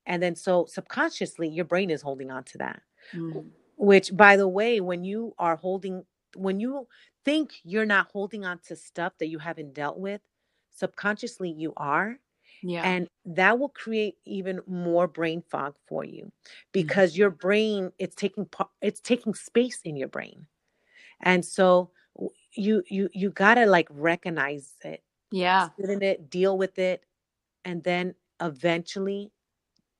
and 0.07 0.23
then 0.23 0.37
so 0.37 0.67
subconsciously 0.67 1.49
your 1.49 1.67
brain 1.67 1.91
is 1.91 2.03
holding 2.03 2.31
on 2.33 2.45
to 2.45 2.59
that 2.59 2.83
Mm. 3.15 3.51
which 3.79 4.17
by 4.17 4.37
the 4.37 4.49
way 4.49 4.81
when 4.81 5.05
you 5.05 5.35
are 5.39 5.57
holding 5.57 6.05
when 6.37 6.61
you 6.61 6.89
think 7.25 7.53
you're 7.65 7.87
not 7.87 8.09
holding 8.13 8.45
on 8.47 8.61
to 8.69 8.77
stuff 8.77 9.15
that 9.21 9.29
you 9.29 9.39
haven't 9.41 9.75
dealt 9.75 9.99
with 9.99 10.23
subconsciously 10.75 11.51
you 11.51 11.75
are 11.79 12.19
yeah 12.63 12.83
and 12.85 13.09
that 13.27 13.59
will 13.59 13.71
create 13.71 14.17
even 14.27 14.61
more 14.69 15.09
brain 15.09 15.43
fog 15.51 15.75
for 15.89 16.05
you 16.05 16.33
Mm-hmm. 16.81 16.91
because 16.91 17.17
your 17.19 17.31
brain 17.31 17.93
it's 17.99 18.17
taking 18.17 18.47
pa- 18.47 18.71
it's 18.83 19.01
taking 19.01 19.35
space 19.35 19.81
in 19.85 19.97
your 19.97 20.09
brain 20.09 20.47
and 21.23 21.45
so 21.45 21.91
you 22.57 22.83
you 22.89 23.09
you 23.13 23.31
got 23.31 23.55
to 23.55 23.67
like 23.67 23.89
recognize 23.91 24.77
it 24.85 25.05
yeah 25.31 25.71
sit 25.81 25.91
in 25.91 26.03
it 26.03 26.31
deal 26.31 26.59
with 26.59 26.79
it 26.79 27.05
and 27.65 27.85
then 27.85 28.15
eventually 28.41 29.33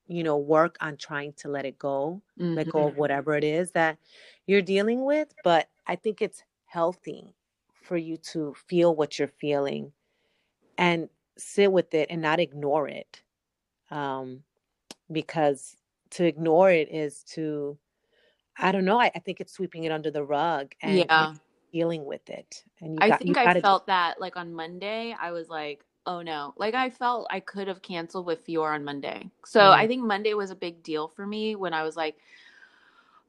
you 0.07 0.23
know 0.23 0.37
work 0.37 0.77
on 0.81 0.97
trying 0.97 1.33
to 1.33 1.49
let 1.49 1.65
it 1.65 1.79
go 1.79 2.21
let 2.55 2.69
go 2.69 2.85
Mhm. 2.85 2.87
of 2.87 2.97
whatever 2.97 3.35
it 3.35 3.43
is 3.43 3.71
that 3.71 3.99
you're 4.47 4.61
dealing 4.61 5.05
with 5.05 5.35
but 5.43 5.69
i 5.87 5.95
think 5.95 6.21
it's 6.21 6.43
healthy 6.65 7.35
for 7.73 7.97
you 7.97 8.17
to 8.17 8.53
feel 8.55 8.95
what 8.95 9.19
you're 9.19 9.27
feeling 9.27 9.93
and 10.77 11.09
sit 11.37 11.71
with 11.71 11.93
it 11.93 12.07
and 12.09 12.21
not 12.21 12.39
ignore 12.39 12.87
it 12.87 13.23
um 13.91 14.43
because 15.11 15.77
to 16.11 16.25
ignore 16.25 16.71
it 16.71 16.89
is 16.91 17.23
to 17.23 17.77
i 18.59 18.71
don't 18.71 18.85
know 18.85 18.99
i, 18.99 19.11
I 19.15 19.19
think 19.19 19.41
it's 19.41 19.53
sweeping 19.53 19.85
it 19.85 19.91
under 19.91 20.11
the 20.11 20.23
rug 20.25 20.73
and 20.81 21.11
yeah 21.19 21.37
dealing 21.77 22.05
with 22.05 22.27
it 22.29 22.63
and 22.81 22.93
you 22.93 22.99
I 23.01 23.09
got 23.09 23.21
you 23.21 23.33
think 23.33 23.37
I 23.37 23.45
gotta 23.45 23.61
felt 23.61 23.85
that 23.87 24.19
like 24.19 24.35
on 24.35 24.51
Monday, 24.53 25.15
I 25.19 25.31
was 25.31 25.47
like, 25.47 25.85
oh 26.07 26.21
no. 26.21 26.53
Like 26.57 26.73
I 26.73 26.89
felt 26.89 27.27
I 27.29 27.39
could 27.39 27.67
have 27.67 27.81
canceled 27.83 28.25
with 28.25 28.43
Fior 28.45 28.73
on 28.73 28.83
Monday. 28.83 29.29
So 29.45 29.59
Mm. 29.59 29.73
I 29.75 29.87
think 29.87 30.03
Monday 30.03 30.33
was 30.33 30.49
a 30.49 30.55
big 30.55 30.81
deal 30.81 31.07
for 31.07 31.27
me 31.27 31.55
when 31.55 31.73
I 31.73 31.83
was 31.83 31.95
like, 31.95 32.17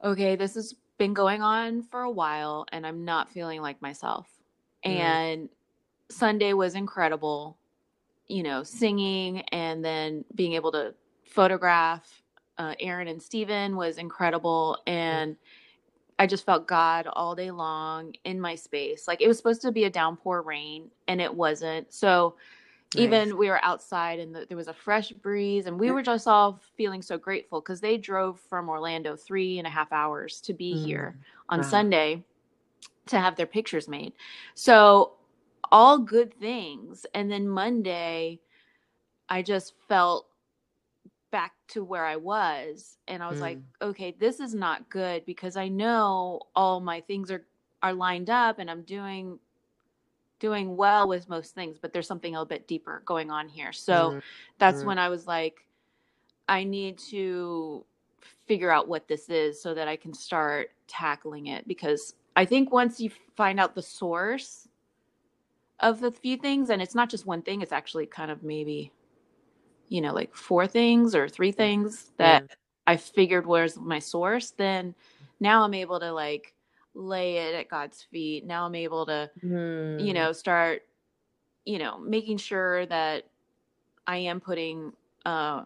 okay, 0.02 0.34
this 0.36 0.54
has 0.54 0.74
been 0.96 1.12
going 1.12 1.42
on 1.42 1.82
for 1.82 2.02
a 2.02 2.10
while 2.10 2.64
and 2.72 2.86
I'm 2.86 3.04
not 3.04 3.28
feeling 3.30 3.60
like 3.60 3.82
myself. 3.82 4.28
Mm. 4.84 4.90
And 4.90 5.48
Sunday 6.08 6.54
was 6.54 6.74
incredible, 6.74 7.58
you 8.28 8.42
know, 8.42 8.62
singing 8.62 9.42
and 9.52 9.84
then 9.84 10.24
being 10.34 10.54
able 10.54 10.72
to 10.72 10.94
photograph 11.24 12.22
uh, 12.56 12.74
Aaron 12.80 13.08
and 13.08 13.22
Steven 13.22 13.76
was 13.76 13.98
incredible. 13.98 14.78
And 14.86 15.36
I 16.18 16.26
just 16.26 16.44
felt 16.44 16.66
God 16.66 17.06
all 17.12 17.34
day 17.34 17.50
long 17.50 18.14
in 18.24 18.40
my 18.40 18.54
space. 18.54 19.06
Like 19.06 19.20
it 19.20 19.28
was 19.28 19.36
supposed 19.36 19.62
to 19.62 19.72
be 19.72 19.84
a 19.84 19.90
downpour 19.90 20.42
rain 20.42 20.90
and 21.06 21.20
it 21.20 21.32
wasn't. 21.32 21.92
So 21.92 22.34
Nice. 22.94 23.02
even 23.02 23.36
we 23.36 23.48
were 23.48 23.62
outside 23.62 24.18
and 24.18 24.34
the, 24.34 24.46
there 24.46 24.56
was 24.56 24.68
a 24.68 24.72
fresh 24.72 25.10
breeze 25.10 25.66
and 25.66 25.78
we 25.78 25.90
were 25.90 26.02
just 26.02 26.26
all 26.26 26.58
feeling 26.76 27.02
so 27.02 27.18
grateful 27.18 27.60
because 27.60 27.80
they 27.80 27.98
drove 27.98 28.40
from 28.48 28.68
Orlando 28.70 29.14
three 29.14 29.58
and 29.58 29.66
a 29.66 29.70
half 29.70 29.92
hours 29.92 30.40
to 30.42 30.54
be 30.54 30.72
here 30.72 31.14
mm. 31.16 31.24
on 31.50 31.58
wow. 31.60 31.66
Sunday 31.66 32.24
to 33.06 33.20
have 33.20 33.36
their 33.36 33.46
pictures 33.46 33.88
made. 33.88 34.14
So 34.54 35.12
all 35.70 35.98
good 35.98 36.32
things. 36.40 37.04
And 37.14 37.30
then 37.30 37.46
Monday, 37.46 38.40
I 39.28 39.42
just 39.42 39.74
felt 39.86 40.26
back 41.30 41.52
to 41.68 41.84
where 41.84 42.04
I 42.04 42.16
was 42.16 42.98
and 43.08 43.22
I 43.22 43.28
was 43.28 43.40
like, 43.40 43.58
okay, 43.82 44.14
this 44.18 44.40
is 44.40 44.54
not 44.54 44.88
good 44.88 45.24
because 45.26 45.56
I 45.56 45.68
know 45.68 46.40
all 46.54 46.80
my 46.80 47.00
things 47.02 47.30
are 47.30 47.46
are 47.82 47.92
lined 47.92 48.30
up 48.30 48.58
and 48.58 48.70
I'm 48.70 48.82
doing 48.82 49.38
doing 50.40 50.76
well 50.76 51.08
with 51.08 51.28
most 51.28 51.54
things, 51.54 51.78
but 51.80 51.92
there's 51.92 52.06
something 52.06 52.34
a 52.34 52.38
little 52.38 52.46
bit 52.48 52.68
deeper 52.68 53.02
going 53.04 53.30
on 53.30 53.48
here. 53.48 53.72
So 53.72 54.12
Mm. 54.12 54.22
that's 54.58 54.82
Mm. 54.82 54.86
when 54.86 54.98
I 54.98 55.08
was 55.08 55.26
like 55.26 55.66
I 56.48 56.64
need 56.64 56.98
to 57.10 57.84
figure 58.46 58.70
out 58.70 58.88
what 58.88 59.08
this 59.08 59.28
is 59.28 59.60
so 59.60 59.74
that 59.74 59.88
I 59.88 59.96
can 59.96 60.14
start 60.14 60.70
tackling 60.86 61.46
it 61.48 61.68
because 61.68 62.14
I 62.36 62.44
think 62.46 62.72
once 62.72 63.00
you 63.00 63.10
find 63.36 63.60
out 63.60 63.74
the 63.74 63.82
source 63.82 64.68
of 65.80 66.00
the 66.00 66.10
few 66.10 66.36
things 66.36 66.70
and 66.70 66.82
it's 66.82 66.94
not 66.94 67.10
just 67.10 67.26
one 67.26 67.42
thing, 67.42 67.62
it's 67.62 67.72
actually 67.72 68.06
kind 68.06 68.30
of 68.30 68.42
maybe 68.42 68.92
you 69.88 70.00
know 70.00 70.12
like 70.12 70.34
four 70.34 70.66
things 70.66 71.14
or 71.14 71.28
three 71.28 71.52
things 71.52 72.12
that 72.18 72.42
Yeah. 72.48 72.54
I 72.86 72.96
figured 72.96 73.46
was 73.46 73.76
my 73.78 73.98
source, 73.98 74.50
then 74.52 74.94
now 75.40 75.62
I'm 75.62 75.74
able 75.74 76.00
to 76.00 76.12
like 76.12 76.54
lay 76.94 77.36
it 77.38 77.54
at 77.54 77.68
God's 77.68 78.02
feet. 78.10 78.46
Now 78.46 78.64
I'm 78.66 78.74
able 78.74 79.04
to, 79.06 79.30
you 79.42 80.12
Mm. 80.12 80.14
know, 80.14 80.32
start, 80.32 80.82
you 81.64 81.78
know, 81.78 81.98
making 81.98 82.38
sure 82.38 82.86
that 82.86 83.24
I 84.06 84.16
am 84.18 84.40
putting 84.40 84.92
uh, 85.26 85.64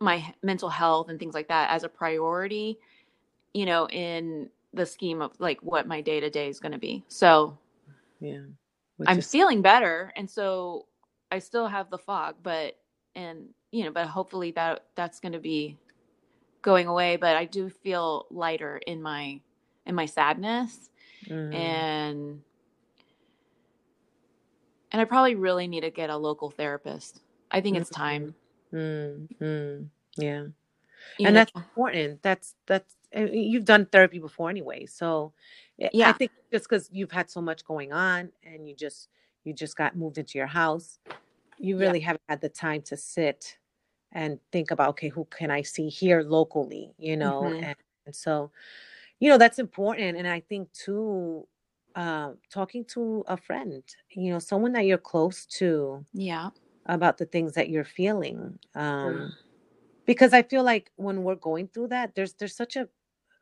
my 0.00 0.34
mental 0.42 0.70
health 0.70 1.08
and 1.10 1.18
things 1.18 1.34
like 1.34 1.48
that 1.48 1.70
as 1.70 1.84
a 1.84 1.88
priority, 1.88 2.78
you 3.54 3.66
know, 3.66 3.86
in 3.88 4.48
the 4.74 4.86
scheme 4.86 5.20
of 5.20 5.32
like 5.38 5.60
what 5.62 5.86
my 5.86 6.00
day 6.00 6.20
to 6.20 6.30
day 6.30 6.48
is 6.48 6.58
going 6.58 6.72
to 6.72 6.78
be. 6.78 7.04
So 7.08 7.58
yeah 8.20 8.40
Which 8.96 9.08
I'm 9.10 9.18
is- 9.18 9.30
feeling 9.30 9.62
better, 9.62 10.12
and 10.16 10.28
so 10.30 10.86
I 11.30 11.38
still 11.38 11.68
have 11.68 11.90
the 11.90 11.98
fog, 11.98 12.36
but 12.42 12.78
and 13.14 13.48
you 13.70 13.84
know, 13.84 13.90
but 13.90 14.06
hopefully 14.06 14.50
that 14.52 14.84
that's 14.94 15.20
going 15.20 15.32
to 15.32 15.38
be 15.40 15.78
going 16.62 16.86
away. 16.86 17.16
But 17.16 17.36
I 17.36 17.44
do 17.44 17.68
feel 17.68 18.26
lighter 18.30 18.80
in 18.86 19.02
my 19.02 19.40
in 19.86 19.94
my 19.94 20.06
sadness, 20.06 20.88
Mm. 21.28 21.54
and 21.54 22.42
and 24.90 25.00
I 25.00 25.04
probably 25.04 25.36
really 25.36 25.68
need 25.68 25.82
to 25.82 25.90
get 25.90 26.10
a 26.10 26.16
local 26.16 26.50
therapist. 26.50 27.20
I 27.50 27.60
think 27.60 27.76
it's 27.76 27.90
time. 27.90 28.34
Mm, 28.72 29.28
mm, 29.40 29.86
yeah. 30.16 30.42
you 31.18 31.26
and 31.26 31.34
know? 31.34 31.40
that's 31.40 31.52
important. 31.54 32.22
That's 32.22 32.54
that's 32.66 32.96
you've 33.14 33.64
done 33.66 33.86
therapy 33.86 34.18
before 34.18 34.50
anyway. 34.50 34.86
So 34.86 35.32
yeah 35.78 36.08
I 36.08 36.12
think 36.12 36.30
just 36.52 36.68
because 36.68 36.88
you've 36.92 37.12
had 37.12 37.30
so 37.30 37.40
much 37.40 37.64
going 37.64 37.92
on 37.92 38.30
and 38.44 38.68
you 38.68 38.74
just 38.74 39.08
you 39.44 39.52
just 39.52 39.76
got 39.76 39.96
moved 39.96 40.18
into 40.18 40.38
your 40.38 40.46
house, 40.46 40.98
you 41.58 41.76
Yeah. 41.76 41.78
really 41.78 42.00
haven't 42.00 42.22
had 42.28 42.40
the 42.40 42.48
time 42.48 42.82
to 42.82 42.96
sit 42.96 43.58
and 44.12 44.40
think 44.52 44.70
about 44.70 44.90
okay, 44.90 45.08
who 45.08 45.26
can 45.26 45.50
I 45.50 45.62
see 45.62 45.88
here 45.88 46.22
locally, 46.22 46.94
you 46.98 47.16
know? 47.16 47.52
Mhm. 47.52 47.62
And, 47.62 47.76
and 48.06 48.16
so, 48.16 48.52
you 49.20 49.30
know, 49.30 49.38
that's 49.38 49.58
important. 49.60 50.18
And 50.18 50.28
I 50.28 50.40
think 50.40 50.72
too, 50.72 51.48
uh, 51.96 52.34
talking 52.50 52.84
to 52.86 53.24
a 53.28 53.36
friend, 53.36 53.84
you 54.10 54.32
know, 54.32 54.38
someone 54.40 54.72
that 54.74 54.86
you're 54.86 54.98
close 54.98 55.46
to 55.46 56.04
yeah, 56.12 56.50
about 56.86 57.18
the 57.18 57.26
things 57.26 57.52
that 57.54 57.68
you're 57.70 57.84
feeling. 57.84 58.58
Um, 58.74 59.36
because 60.06 60.32
I 60.34 60.42
feel 60.42 60.64
like 60.64 60.92
when 60.96 61.24
we're 61.24 61.36
going 61.36 61.68
through 61.68 61.88
that, 61.88 62.14
there's 62.14 62.34
there's 62.34 62.56
such 62.56 62.76
a 62.76 62.88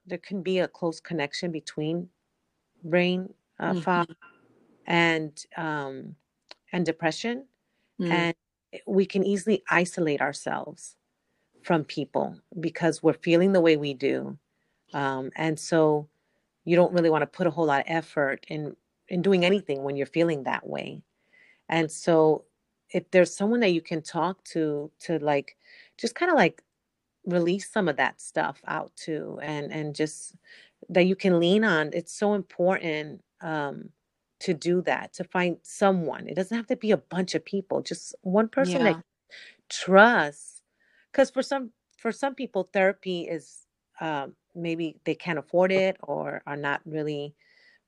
there 0.06 0.18
can 0.18 0.42
be 0.42 0.58
a 0.60 0.68
close 0.68 1.00
connection 1.00 1.52
between 1.52 2.10
brain 2.84 3.34
uh, 3.60 3.74
Mhm. 3.74 3.74
fog 3.74 4.08
and 4.86 5.44
um, 5.56 6.16
and 6.72 6.86
depression, 6.86 7.46
Mm. 8.00 8.10
and 8.10 8.34
we 8.86 9.06
can 9.06 9.24
easily 9.24 9.62
isolate 9.70 10.20
ourselves 10.20 10.96
from 11.62 11.84
people 11.84 12.40
because 12.60 13.02
we're 13.02 13.12
feeling 13.14 13.52
the 13.52 13.60
way 13.60 13.76
we 13.76 13.94
do, 13.94 14.38
um, 14.94 15.30
and 15.36 15.58
so 15.60 16.08
you 16.64 16.76
don't 16.76 16.92
really 16.94 17.10
want 17.10 17.22
to 17.22 17.26
put 17.28 17.46
a 17.48 17.50
whole 17.52 17.66
lot 17.66 17.80
of 17.82 17.86
effort 17.88 18.44
in 18.48 18.76
in 19.08 19.22
doing 19.22 19.44
anything 19.44 19.82
when 19.84 19.96
you're 19.96 20.06
feeling 20.06 20.44
that 20.44 20.66
way, 20.68 21.02
and 21.68 21.90
so 21.90 22.46
if 22.90 23.10
there's 23.12 23.34
someone 23.34 23.60
that 23.60 23.70
you 23.72 23.82
can 23.82 24.02
talk 24.02 24.42
to 24.44 24.90
to 25.00 25.18
like 25.20 25.56
just 25.98 26.14
kind 26.14 26.30
of 26.30 26.36
like 26.36 26.62
release 27.26 27.70
some 27.70 27.88
of 27.88 27.96
that 27.96 28.20
stuff 28.20 28.60
out 28.66 28.94
to 28.96 29.38
and 29.42 29.72
and 29.72 29.94
just 29.94 30.36
that 30.88 31.04
you 31.06 31.16
can 31.16 31.38
lean 31.40 31.64
on 31.64 31.90
it's 31.92 32.12
so 32.12 32.34
important 32.34 33.22
um 33.42 33.90
to 34.40 34.54
do 34.54 34.82
that 34.82 35.12
to 35.14 35.24
find 35.24 35.58
someone 35.62 36.28
it 36.28 36.36
doesn't 36.36 36.56
have 36.58 36.68
to 36.68 36.76
be 36.76 36.92
a 36.92 36.98
bunch 36.98 37.34
of 37.34 37.44
people 37.44 37.82
just 37.82 38.14
one 38.22 38.48
person 38.48 38.84
that 38.84 38.90
Yeah. 38.90 38.96
you 38.98 39.04
trust 39.70 40.62
because 41.12 41.30
for 41.30 41.42
some 41.42 41.72
for 41.98 42.12
some 42.12 42.34
people 42.34 42.68
therapy 42.72 43.22
is 43.22 43.66
um 44.00 44.34
maybe 44.54 44.98
they 45.04 45.14
can't 45.16 45.38
afford 45.38 45.72
it 45.72 45.96
or 46.02 46.42
are 46.46 46.56
not 46.56 46.80
really 46.86 47.34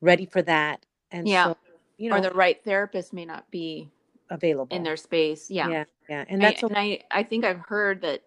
ready 0.02 0.26
for 0.26 0.42
that. 0.42 0.86
And 1.12 1.28
Yeah. 1.28 1.46
so, 1.46 1.58
you 1.98 2.10
know, 2.10 2.18
or 2.18 2.22
the 2.22 2.32
right 2.32 2.62
therapist 2.64 3.14
may 3.14 3.26
not 3.26 3.50
be 3.52 3.90
available. 4.30 4.76
in 4.78 4.84
their 4.84 4.98
space. 4.98 5.50
Yeah. 5.50 5.68
Yeah, 5.68 5.84
yeah. 6.08 6.26
And 6.28 6.42
I, 6.44 6.50
that's 6.52 6.64
and 6.64 6.78
I, 6.78 7.02
I 7.12 7.24
think 7.24 7.46
I've 7.46 7.60
heard 7.60 8.02
that 8.02 8.22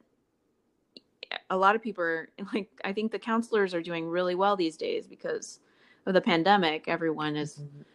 a 1.50 1.58
lot 1.58 1.76
of 1.76 1.84
people 1.84 2.04
are 2.04 2.30
like, 2.54 2.70
I 2.86 2.94
think 2.94 3.12
the 3.14 3.20
counselors 3.20 3.74
are 3.76 3.84
doing 3.84 4.08
really 4.10 4.36
well 4.36 4.58
these 4.58 4.78
days 4.78 5.08
because 5.08 5.60
of 6.08 6.16
the 6.16 6.22
pandemic. 6.22 6.86
Everyone 6.88 7.36
has 7.36 7.56
Mhm. 7.60 7.86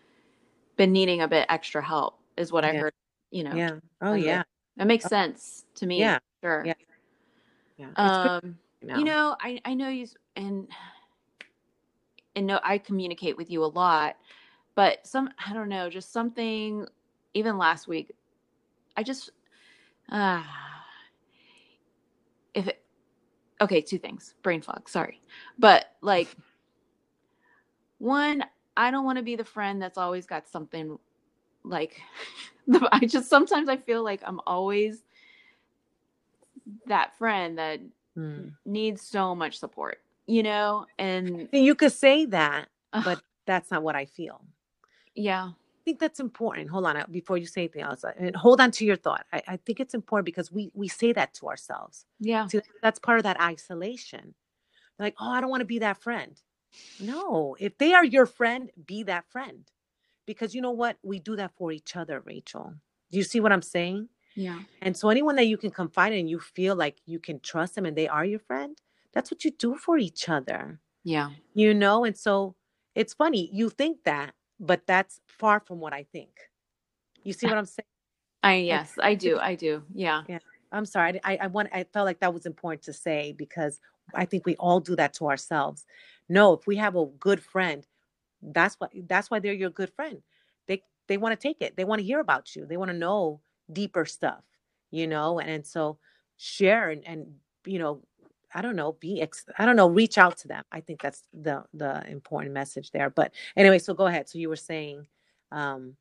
Been 0.80 0.92
needing 0.92 1.20
a 1.20 1.28
bit 1.28 1.44
extra 1.50 1.84
help, 1.84 2.18
is 2.38 2.50
what 2.50 2.64
I 2.64 2.72
heard. 2.72 2.94
You 3.30 3.44
know, 3.44 3.54
yeah. 3.54 3.76
Oh 4.00 4.14
yeah. 4.14 4.44
that 4.78 4.86
makes 4.86 5.04
sense 5.04 5.66
to 5.74 5.84
me. 5.84 5.98
Yeah. 6.00 6.18
Sure. 6.42 6.64
Yeah. 6.64 6.72
Yeah. 7.76 7.90
Um, 7.96 8.56
you 8.80 9.04
know, 9.04 9.36
I, 9.38 9.60
I 9.66 9.74
know 9.74 9.90
you, 9.90 10.06
and, 10.36 10.66
and 12.34 12.46
no, 12.46 12.60
I 12.64 12.78
communicate 12.78 13.36
with 13.36 13.50
you 13.50 13.62
a 13.62 13.66
lot, 13.66 14.16
but 14.74 15.06
some, 15.06 15.28
I 15.46 15.52
don't 15.52 15.68
know, 15.68 15.90
just 15.90 16.14
something, 16.14 16.86
even 17.34 17.58
last 17.58 17.86
week, 17.86 18.12
I 18.96 19.02
just, 19.02 19.32
uh, 20.10 20.42
if 22.54 22.68
it, 22.68 22.82
okay, 23.60 23.82
two 23.82 23.98
things, 23.98 24.34
brain 24.42 24.62
fog, 24.62 24.88
sorry. 24.88 25.20
But 25.58 25.94
like, 26.00 26.34
one, 27.98 28.44
I 28.76 28.90
don't 28.90 29.04
want 29.04 29.18
to 29.18 29.24
be 29.24 29.36
the 29.36 29.44
friend 29.44 29.80
that's 29.80 29.98
always 29.98 30.26
got 30.26 30.48
something 30.48 30.98
like, 31.64 32.00
I 32.92 33.06
just, 33.06 33.28
sometimes 33.28 33.68
I 33.68 33.76
feel 33.76 34.02
like 34.02 34.22
I'm 34.24 34.40
always 34.46 35.02
that 36.86 37.16
friend 37.18 37.58
that 37.58 37.80
Mm. 38.18 38.52
needs 38.66 39.02
so 39.02 39.36
much 39.36 39.58
support, 39.60 40.00
you 40.26 40.42
know? 40.42 40.84
And 40.98 41.48
You 41.52 41.76
could 41.76 41.92
say 41.92 42.24
that, 42.26 42.68
but 42.92 43.20
that's 43.46 43.70
not 43.70 43.84
what 43.84 43.94
I 43.94 44.04
feel. 44.06 44.44
yeah, 45.14 45.50
I 45.52 45.80
think 45.84 46.00
that's 46.00 46.18
important. 46.18 46.70
Hold 46.70 46.86
on, 46.86 46.96
uh, 46.96 47.06
before 47.08 47.38
you 47.38 47.46
say 47.46 47.62
anything 47.62 47.82
else, 47.82 48.02
uh, 48.04 48.12
and 48.18 48.34
hold 48.34 48.60
on 48.60 48.72
to 48.72 48.84
your 48.84 48.96
thought. 48.96 49.26
I, 49.32 49.42
I 49.46 49.56
think 49.58 49.78
it's 49.78 49.94
important 49.94 50.26
because 50.26 50.50
we 50.50 50.72
we 50.74 50.88
say 50.88 51.12
that 51.12 51.34
to 51.34 51.46
ourselves. 51.46 52.04
yeah, 52.18 52.48
See, 52.48 52.60
that's 52.82 52.98
part 52.98 53.18
of 53.18 53.22
that 53.22 53.40
isolation. 53.40 54.34
Like, 54.98 55.14
oh, 55.20 55.30
I 55.30 55.40
don't 55.40 55.50
want 55.50 55.60
to 55.60 55.64
be 55.66 55.78
that 55.78 56.02
friend. 56.02 56.36
No, 57.00 57.56
if 57.58 57.76
they 57.78 57.92
are 57.92 58.04
your 58.04 58.26
friend, 58.26 58.70
be 58.86 59.02
that 59.04 59.24
friend. 59.30 59.70
Because 60.26 60.54
you 60.54 60.60
know 60.60 60.70
what? 60.70 60.96
We 61.02 61.18
do 61.18 61.36
that 61.36 61.52
for 61.56 61.72
each 61.72 61.96
other, 61.96 62.20
Rachel. 62.20 62.74
Do 63.10 63.18
you 63.18 63.24
see 63.24 63.40
what 63.40 63.52
I'm 63.52 63.62
saying? 63.62 64.08
yeah, 64.36 64.60
And 64.80 64.96
so 64.96 65.08
anyone 65.08 65.36
that 65.36 65.46
you 65.46 65.56
can 65.56 65.70
confide 65.70 66.12
in, 66.12 66.28
you 66.28 66.38
feel 66.38 66.76
like 66.76 66.98
you 67.04 67.18
can 67.18 67.40
trust 67.40 67.74
them 67.74 67.84
and 67.84 67.96
they 67.96 68.06
are 68.06 68.24
your 68.24 68.38
friend, 68.38 68.78
that's 69.12 69.30
what 69.30 69.44
you 69.44 69.50
do 69.50 69.74
for 69.74 69.98
each 69.98 70.28
other. 70.28 70.78
yeah, 71.02 71.30
You 71.54 71.74
know? 71.74 72.04
And 72.04 72.16
so 72.16 72.54
it's 72.94 73.12
funny, 73.12 73.50
you 73.52 73.70
think 73.70 74.04
that, 74.04 74.34
but 74.60 74.86
that's 74.86 75.20
far 75.26 75.60
from 75.60 75.80
what 75.80 75.92
I 75.92 76.04
think. 76.12 76.30
You 77.24 77.32
see 77.32 77.46
what 77.48 77.58
I'm 77.58 77.66
saying? 77.66 77.86
I, 78.42 78.54
yes, 78.54 78.94
I 79.02 79.14
do, 79.14 79.38
I 79.42 79.54
do, 79.56 79.82
yeah, 79.92 80.22
Yeah. 80.28 80.38
I'm 80.72 80.86
sorry. 80.86 81.20
I, 81.24 81.36
I 81.42 81.46
want. 81.48 81.68
I 81.72 81.84
felt 81.84 82.06
like 82.06 82.20
that 82.20 82.32
was 82.32 82.46
important 82.46 82.82
to 82.84 82.92
say 82.92 83.34
because 83.36 83.80
I 84.14 84.24
think 84.24 84.46
we 84.46 84.54
all 84.56 84.78
do 84.78 84.94
that 84.96 85.12
to 85.14 85.26
ourselves. 85.26 85.84
No, 86.30 86.54
if 86.54 86.66
we 86.66 86.76
have 86.76 86.96
a 86.96 87.06
good 87.20 87.42
friend, 87.42 87.86
that's 88.42 88.76
what. 88.76 88.92
That's 89.08 89.30
why 89.30 89.40
they're 89.40 89.52
your 89.54 89.70
good 89.70 89.92
friend. 89.94 90.22
They 90.68 90.82
they 91.08 91.18
want 91.18 91.38
to 91.38 91.48
take 91.48 91.62
it. 91.62 91.76
They 91.76 91.84
want 91.84 92.00
to 92.00 92.06
hear 92.06 92.20
about 92.20 92.56
you. 92.56 92.66
They 92.66 92.78
want 92.78 92.90
to 92.92 92.98
know 92.98 93.42
deeper 93.72 94.06
stuff. 94.06 94.44
You 94.92 95.08
know, 95.08 95.40
and, 95.40 95.50
and 95.50 95.66
so 95.66 95.98
share 96.38 96.90
and 96.90 97.06
and 97.06 97.26
you 97.66 97.78
know, 97.80 98.02
I 98.54 98.62
don't 98.62 98.76
know, 98.76 98.92
be 98.94 99.22
ex- 99.22 99.46
I 99.58 99.66
don't 99.66 99.76
know, 99.76 99.88
reach 99.90 100.18
out 100.18 100.38
to 100.38 100.48
them. 100.48 100.64
I 100.72 100.80
think 100.80 101.02
that's 101.02 101.24
the 101.34 101.64
the 101.74 102.04
important 102.08 102.54
message 102.54 102.92
there. 102.92 103.10
But 103.10 103.34
anyway, 103.56 103.78
so 103.80 103.94
go 103.94 104.06
ahead. 104.06 104.28
So 104.28 104.38
you 104.38 104.48
were 104.48 104.56
saying, 104.56 105.06
um, 105.52 105.96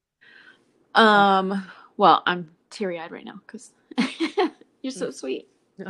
Um, 0.95 1.65
well, 1.97 2.23
I'm 2.27 2.51
teary 2.69 2.99
eyed 2.99 3.11
right 3.11 3.25
now 3.25 3.41
because 3.45 3.73
you're 4.81 4.91
so 4.91 5.11
sweet. 5.11 5.47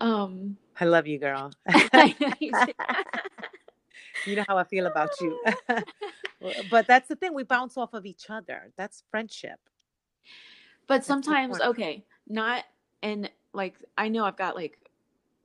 Um, 0.00 0.56
I 0.80 0.84
love 0.84 1.06
you, 1.06 1.18
girl. 1.18 1.50
You 4.26 4.36
know 4.36 4.44
how 4.48 4.58
I 4.58 4.64
feel 4.64 4.86
about 4.86 5.10
you. 5.20 5.40
But 6.70 6.86
that's 6.86 7.08
the 7.08 7.16
thing, 7.16 7.34
we 7.34 7.42
bounce 7.42 7.76
off 7.76 7.94
of 7.94 8.06
each 8.06 8.26
other. 8.30 8.70
That's 8.76 9.02
friendship. 9.10 9.58
but 10.86 11.04
sometimes, 11.04 11.60
okay, 11.60 12.04
not, 12.28 12.64
and 13.02 13.28
like, 13.52 13.74
I 13.96 14.08
know 14.08 14.24
I've 14.24 14.36
got 14.36 14.54
like 14.54 14.78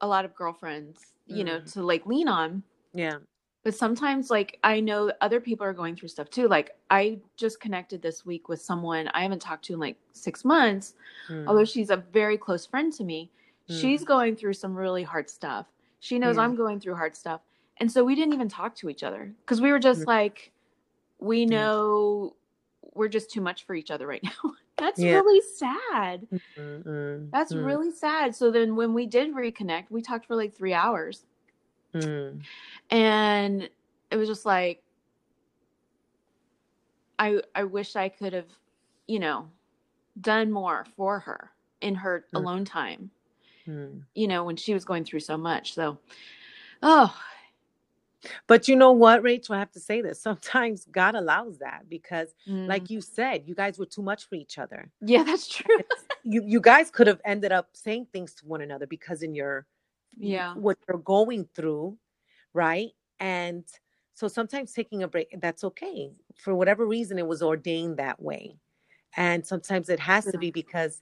a 0.01 0.07
lot 0.07 0.23
of 0.25 0.35
girlfriends, 0.35 1.13
you 1.25 1.43
know, 1.43 1.59
Mm. 1.61 1.73
to 1.73 1.83
like 1.83 2.05
lean 2.05 2.27
on, 2.27 2.61
Yeah. 2.93 3.17
but 3.63 3.73
sometimes 3.73 4.29
like 4.29 4.59
I 4.63 4.79
know 4.81 5.11
other 5.21 5.39
people 5.39 5.65
are 5.65 5.73
going 5.73 5.95
through 5.95 6.09
stuff 6.09 6.29
too. 6.29 6.47
Like, 6.47 6.71
I 6.91 7.19
just 7.37 7.59
connected 7.59 8.01
this 8.01 8.23
week 8.25 8.47
with 8.49 8.61
someone 8.61 9.07
I 9.09 9.23
haven't 9.23 9.41
talked 9.41 9.65
to 9.65 9.73
in 9.73 9.79
like 9.79 9.97
six 10.11 10.45
months, 10.45 10.93
Mm. 11.29 11.47
although 11.47 11.65
she's 11.65 11.89
a 11.89 11.97
very 11.97 12.37
close 12.37 12.65
friend 12.67 12.93
to 12.93 13.03
me. 13.03 13.31
She's 13.67 14.03
going 14.03 14.35
through 14.35 14.53
some 14.53 14.75
really 14.75 15.03
hard 15.03 15.29
stuff. 15.29 15.67
She 15.99 16.19
knows 16.19 16.37
Yeah. 16.37 16.43
I'm 16.43 16.55
going 16.55 16.79
through 16.79 16.95
hard 16.95 17.15
stuff. 17.15 17.41
And 17.77 17.91
so 17.91 18.03
we 18.03 18.15
didn't 18.15 18.33
even 18.33 18.49
talk 18.49 18.75
to 18.77 18.89
each 18.89 19.03
other 19.03 19.33
because 19.41 19.61
we 19.61 19.71
were 19.71 19.79
just 19.79 20.01
Mm. 20.01 20.07
like, 20.07 20.51
we 21.19 21.45
Yeah. 21.45 21.49
know 21.49 22.35
we're 22.93 23.07
just 23.07 23.31
too 23.31 23.41
much 23.41 23.65
for 23.65 23.75
each 23.75 23.91
other 23.91 24.05
right 24.07 24.23
now. 24.43 24.53
That's 24.77 24.99
Yeah. 24.99 25.13
really 25.13 25.41
sad. 25.41 26.27
Mm, 26.57 26.83
mm, 26.83 27.31
That's 27.31 27.53
mm, 27.53 27.65
really 27.65 27.91
sad. 27.91 28.35
So 28.35 28.51
then 28.51 28.75
when 28.75 28.93
we 28.93 29.05
did 29.07 29.33
reconnect, 29.33 29.89
we 29.89 30.01
talked 30.01 30.25
for 30.27 30.35
like 30.35 30.53
three 30.53 30.73
hours. 30.73 31.25
mm. 31.93 32.41
And 32.89 33.69
it 34.11 34.17
was 34.17 34.27
just 34.27 34.45
like, 34.45 34.83
I 37.19 37.41
I 37.55 37.63
wish 37.63 37.95
I 37.95 38.09
could 38.09 38.33
have, 38.33 38.49
you 39.07 39.19
know, 39.19 39.49
done 40.21 40.51
more 40.51 40.85
for 40.95 41.19
her 41.21 41.51
in 41.81 41.95
her 41.95 42.25
Mm. 42.33 42.37
alone 42.39 42.65
time. 42.65 43.11
Mm. 43.67 44.03
you 44.15 44.27
know, 44.27 44.43
when 44.43 44.55
she 44.57 44.73
was 44.73 44.85
going 44.85 45.05
through 45.05 45.21
so 45.21 45.37
much. 45.37 45.73
So, 45.73 45.99
oh, 46.81 47.15
But 48.47 48.67
you 48.67 48.75
know 48.75 48.91
what, 48.91 49.23
Rachel? 49.23 49.55
I 49.55 49.59
have 49.59 49.71
to 49.71 49.79
say 49.79 50.01
this. 50.01 50.21
Sometimes 50.29 50.85
God 50.91 51.15
allows 51.15 51.59
that 51.59 51.89
because, 51.89 52.33
mm, 52.47 52.67
like 52.67 52.89
you 52.89 53.01
said, 53.01 53.43
you 53.47 53.55
guys 53.55 53.79
were 53.79 53.85
too 53.85 54.01
much 54.03 54.27
for 54.27 54.35
each 54.35 54.57
other. 54.57 54.89
yeah, 55.01 55.23
that's 55.23 55.47
true. 55.57 55.79
You 56.23 56.43
you 56.45 56.61
guys 56.61 56.89
could 56.89 57.07
have 57.07 57.21
ended 57.25 57.51
up 57.51 57.69
saying 57.73 58.07
things 58.13 58.33
to 58.35 58.45
one 58.45 58.61
another 58.61 58.87
because 58.87 59.23
in 59.23 59.35
your 59.35 59.65
Yeah. 60.17 60.53
what 60.55 60.77
you're 60.87 60.99
going 60.99 61.47
through, 61.55 61.97
right? 62.53 62.91
And 63.19 63.65
so 64.13 64.27
sometimes 64.27 64.73
taking 64.73 65.03
a 65.03 65.07
break, 65.07 65.35
that's 65.41 65.63
okay. 65.63 66.11
For 66.37 66.55
whatever 66.55 66.85
reason, 66.85 67.19
it 67.19 67.27
was 67.27 67.41
ordained 67.41 67.97
that 67.97 68.21
way. 68.21 68.57
And 69.17 69.45
sometimes 69.45 69.89
it 69.89 69.99
has 69.99 70.25
to 70.25 70.37
be 70.37 70.51
because 70.51 71.01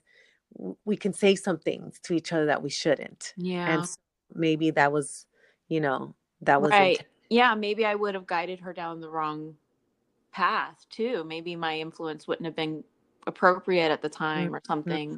we 0.84 0.96
can 0.96 1.12
say 1.12 1.34
some 1.34 1.58
things 1.58 1.98
to 2.04 2.14
each 2.14 2.32
other 2.32 2.46
that 2.46 2.62
we 2.62 2.70
shouldn't. 2.70 3.32
Yeah. 3.36 3.72
And 3.74 3.86
so 3.88 3.96
maybe 4.34 4.70
that 4.70 4.92
was, 4.92 5.26
you 5.68 5.80
know, 5.80 6.14
that 6.42 6.60
was 6.60 6.70
Right. 6.70 6.98
inten- 6.98 7.06
Yeah. 7.30 7.54
Maybe 7.54 7.84
I 7.86 7.94
would 7.94 8.14
have 8.14 8.26
guided 8.26 8.60
her 8.60 8.72
down 8.72 9.00
the 9.00 9.08
wrong 9.10 9.56
path 10.32 10.86
too. 10.90 11.24
Maybe 11.24 11.56
my 11.56 11.78
influence 11.78 12.26
wouldn't 12.26 12.46
have 12.46 12.56
been 12.56 12.84
appropriate 13.26 13.90
at 13.90 14.02
the 14.02 14.08
time 14.08 14.54
or 14.54 14.60
something, 14.66 15.12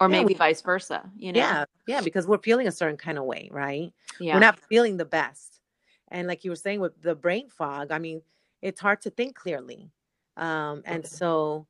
or 0.00 0.06
Mm-hmm. 0.08 0.12
Yeah, 0.14 0.20
maybe 0.20 0.34
we- 0.34 0.38
vice 0.38 0.60
versa, 0.62 1.08
you 1.16 1.32
know? 1.32 1.38
yeah, 1.38 1.64
yeah, 1.86 2.00
because 2.00 2.26
we're 2.26 2.38
feeling 2.38 2.66
a 2.66 2.72
certain 2.72 2.96
kind 2.96 3.16
of 3.18 3.24
way, 3.24 3.48
right? 3.52 3.92
Yeah. 4.20 4.34
We're 4.34 4.40
not 4.40 4.58
feeling 4.58 4.96
the 4.96 5.04
best. 5.04 5.60
And 6.08 6.26
like 6.28 6.44
you 6.44 6.50
were 6.50 6.56
saying 6.56 6.80
with 6.80 7.00
the 7.02 7.14
brain 7.14 7.48
fog, 7.48 7.90
I 7.92 7.98
mean, 7.98 8.22
it's 8.60 8.80
hard 8.80 9.00
to 9.02 9.10
think 9.10 9.36
clearly. 9.36 9.90
Um, 10.36 10.82
and 10.84 11.06
so 11.06 11.66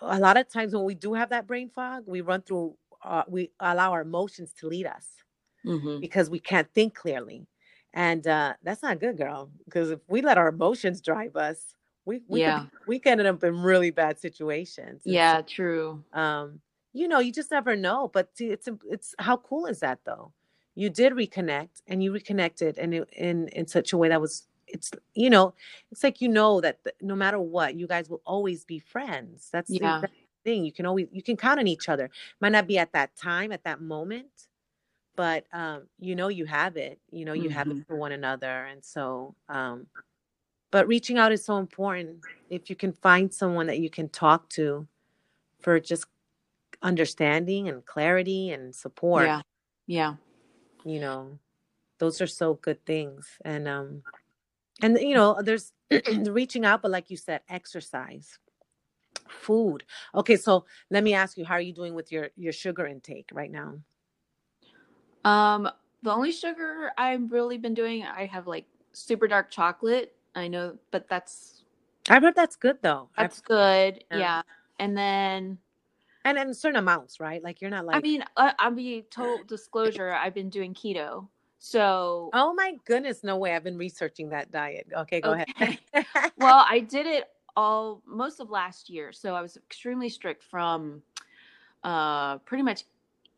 a 0.00 0.18
lot 0.20 0.36
of 0.36 0.48
times 0.48 0.74
when 0.74 0.84
we 0.84 0.94
do 0.94 1.14
have 1.14 1.30
that 1.30 1.46
brain 1.46 1.70
fog, 1.70 2.04
we 2.06 2.20
run 2.20 2.42
through, 2.42 2.76
uh, 3.04 3.24
we 3.28 3.52
allow 3.60 3.92
our 3.92 4.02
emotions 4.02 4.52
to 4.54 4.66
lead 4.68 4.86
us 4.86 5.24
Mhm. 5.64 6.00
because 6.00 6.30
we 6.30 6.40
can't 6.40 6.72
think 6.74 6.94
clearly. 6.94 7.46
And 7.94 8.26
uh, 8.26 8.54
that's 8.62 8.82
not 8.82 9.00
good, 9.00 9.16
girl. 9.16 9.50
Because 9.64 9.90
if 9.90 10.00
we 10.08 10.22
let 10.22 10.38
our 10.38 10.48
emotions 10.48 11.00
drive 11.00 11.36
us, 11.36 11.74
we 12.04 12.22
we 12.28 12.40
Yeah. 12.40 12.42
could, 12.42 12.70
we 12.86 12.98
can 13.00 13.18
end 13.20 13.28
up 13.28 13.42
in 13.44 13.62
really 13.62 13.90
bad 13.90 14.18
situations. 14.20 15.06
And 15.06 15.20
Yeah. 15.20 15.42
True. 15.42 16.04
um, 16.12 16.60
you 16.92 17.08
know, 17.08 17.18
you 17.20 17.32
just 17.32 17.50
never 17.50 17.76
know. 17.76 18.08
But 18.12 18.36
see, 18.36 18.48
it's 18.50 18.68
it's 18.88 19.14
how 19.18 19.36
cool 19.38 19.66
is 19.66 19.80
that 19.80 20.00
though? 20.04 20.32
You 20.74 20.90
did 20.90 21.12
reconnect, 21.14 21.82
and 21.86 22.02
you 22.02 22.12
reconnected, 22.12 22.78
and 22.78 22.94
it, 22.94 23.08
in 23.12 23.48
in 23.48 23.66
such 23.66 23.92
a 23.92 23.98
way 23.98 24.08
that 24.08 24.20
was 24.20 24.48
it's 24.76 24.90
you 25.14 25.30
know 25.30 25.54
it's 25.90 26.04
like 26.04 26.20
you 26.20 26.28
know 26.28 26.60
that 26.60 26.78
no 27.00 27.16
matter 27.16 27.38
what, 27.40 27.74
you 27.74 27.86
guys 27.86 28.08
will 28.10 28.22
always 28.24 28.64
be 28.64 28.78
friends. 28.78 29.48
That's 29.52 29.70
the, 29.70 29.80
Yeah. 29.80 30.00
the 30.00 30.08
thing. 30.44 30.64
You 30.64 30.72
can 30.72 30.86
always 30.86 31.08
you 31.12 31.22
can 31.22 31.36
count 31.36 31.60
on 31.60 31.66
each 31.66 31.88
other. 31.88 32.10
Might 32.40 32.52
not 32.52 32.66
be 32.66 32.78
at 32.78 32.92
that 32.92 33.16
time 33.16 33.52
at 33.52 33.64
that 33.64 33.80
moment, 33.80 34.48
but 35.16 35.44
um, 35.52 35.82
you 35.98 36.14
know 36.14 36.28
you 36.28 36.44
have 36.46 36.76
it. 36.76 36.98
You 37.10 37.24
know 37.24 37.32
you 37.32 37.50
have 37.50 37.68
Mhm. 37.68 37.80
it 37.80 37.86
for 37.86 37.96
one 37.96 38.12
another, 38.12 38.66
and 38.66 38.84
so. 38.84 39.34
Um, 39.48 39.86
but 40.72 40.86
reaching 40.88 41.16
out 41.16 41.32
is 41.32 41.44
so 41.44 41.58
important. 41.58 42.24
If 42.50 42.68
you 42.68 42.76
can 42.76 42.92
find 42.92 43.32
someone 43.32 43.66
that 43.68 43.78
you 43.78 43.88
can 43.88 44.08
talk 44.08 44.48
to 44.50 44.86
for 45.60 45.80
just 45.80 46.06
understanding 46.82 47.68
and 47.68 47.84
clarity 47.86 48.50
and 48.50 48.74
support, 48.74 49.26
Yeah. 49.26 49.42
Yeah. 49.86 50.14
you 50.84 51.00
know, 51.00 51.38
those 51.98 52.20
are 52.20 52.26
so 52.26 52.54
good 52.54 52.84
things 52.84 53.38
and 53.44 53.66
um 53.68 54.02
and 54.82 54.98
you 55.00 55.14
know 55.14 55.40
there's 55.42 55.72
reaching 56.26 56.64
out 56.64 56.82
but 56.82 56.90
like 56.90 57.10
you 57.10 57.16
said 57.16 57.40
exercise 57.48 58.38
food. 59.28 59.84
Okay 60.14 60.36
so 60.36 60.64
let 60.90 61.02
me 61.02 61.14
ask 61.14 61.36
you 61.36 61.44
how 61.44 61.54
are 61.54 61.60
you 61.60 61.72
doing 61.72 61.94
with 61.94 62.12
your 62.12 62.28
your 62.36 62.52
sugar 62.52 62.86
intake 62.86 63.28
right 63.32 63.50
now? 63.50 63.74
Um 65.24 65.68
the 66.02 66.12
only 66.12 66.30
sugar 66.30 66.92
i've 66.98 67.32
really 67.32 67.58
been 67.58 67.74
doing 67.74 68.04
i 68.04 68.26
have 68.26 68.46
like 68.46 68.66
super 68.92 69.26
dark 69.26 69.50
chocolate. 69.50 70.14
I 70.34 70.48
know 70.48 70.76
but 70.90 71.08
that's 71.08 71.64
i've 72.08 72.22
heard 72.22 72.34
that's 72.34 72.56
good 72.56 72.78
though. 72.82 73.08
That's 73.16 73.38
I've, 73.38 73.44
good 73.44 74.04
yeah. 74.10 74.18
yeah. 74.18 74.42
And 74.78 74.96
then 74.96 75.58
and 76.24 76.36
in 76.38 76.52
certain 76.54 76.78
amounts 76.78 77.18
right? 77.20 77.42
Like 77.42 77.60
you're 77.60 77.70
not 77.70 77.86
like 77.86 77.96
i 77.96 78.00
mean 78.00 78.22
uh, 78.36 78.52
i'll 78.58 78.70
be 78.70 79.02
total 79.10 79.42
disclosure 79.44 80.12
i've 80.12 80.34
been 80.34 80.50
doing 80.50 80.74
keto 80.74 81.26
so 81.58 82.30
oh 82.34 82.52
my 82.54 82.74
goodness 82.84 83.24
no 83.24 83.36
way 83.36 83.54
i've 83.54 83.64
been 83.64 83.78
researching 83.78 84.28
that 84.28 84.50
diet 84.52 84.86
okay 84.96 85.20
go 85.20 85.32
okay. 85.32 85.44
ahead 85.58 85.78
well 86.38 86.64
i 86.68 86.80
did 86.80 87.06
it 87.06 87.28
all 87.56 88.02
most 88.06 88.38
of 88.38 88.50
last 88.50 88.90
year. 88.90 89.12
So 89.12 89.34
I 89.34 89.40
was 89.40 89.56
extremely 89.56 90.08
strict 90.08 90.42
from 90.42 91.02
uh, 91.82 92.38
pretty 92.38 92.62
much 92.62 92.84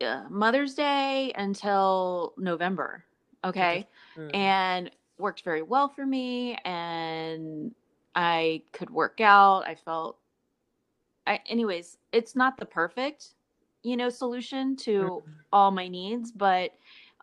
uh, 0.05 0.25
Mother's 0.29 0.75
Day 0.75 1.33
until 1.37 2.35
November. 2.37 3.05
Okay. 3.45 3.87
Mm-hmm. 4.17 4.35
And 4.35 4.91
worked 5.19 5.43
very 5.43 5.63
well 5.63 5.89
for 5.89 6.05
me. 6.05 6.59
And 6.65 7.75
I 8.15 8.63
could 8.73 8.91
work 8.91 9.21
out. 9.21 9.65
I 9.67 9.77
felt, 9.77 10.19
I, 11.27 11.41
anyways, 11.47 11.99
it's 12.13 12.35
not 12.35 12.57
the 12.59 12.67
perfect, 12.67 13.35
you 13.85 13.97
know, 13.97 14.09
solution 14.09 14.75
to 14.77 15.03
mm-hmm. 15.03 15.31
all 15.53 15.71
my 15.71 15.87
needs, 15.87 16.33
but 16.33 16.73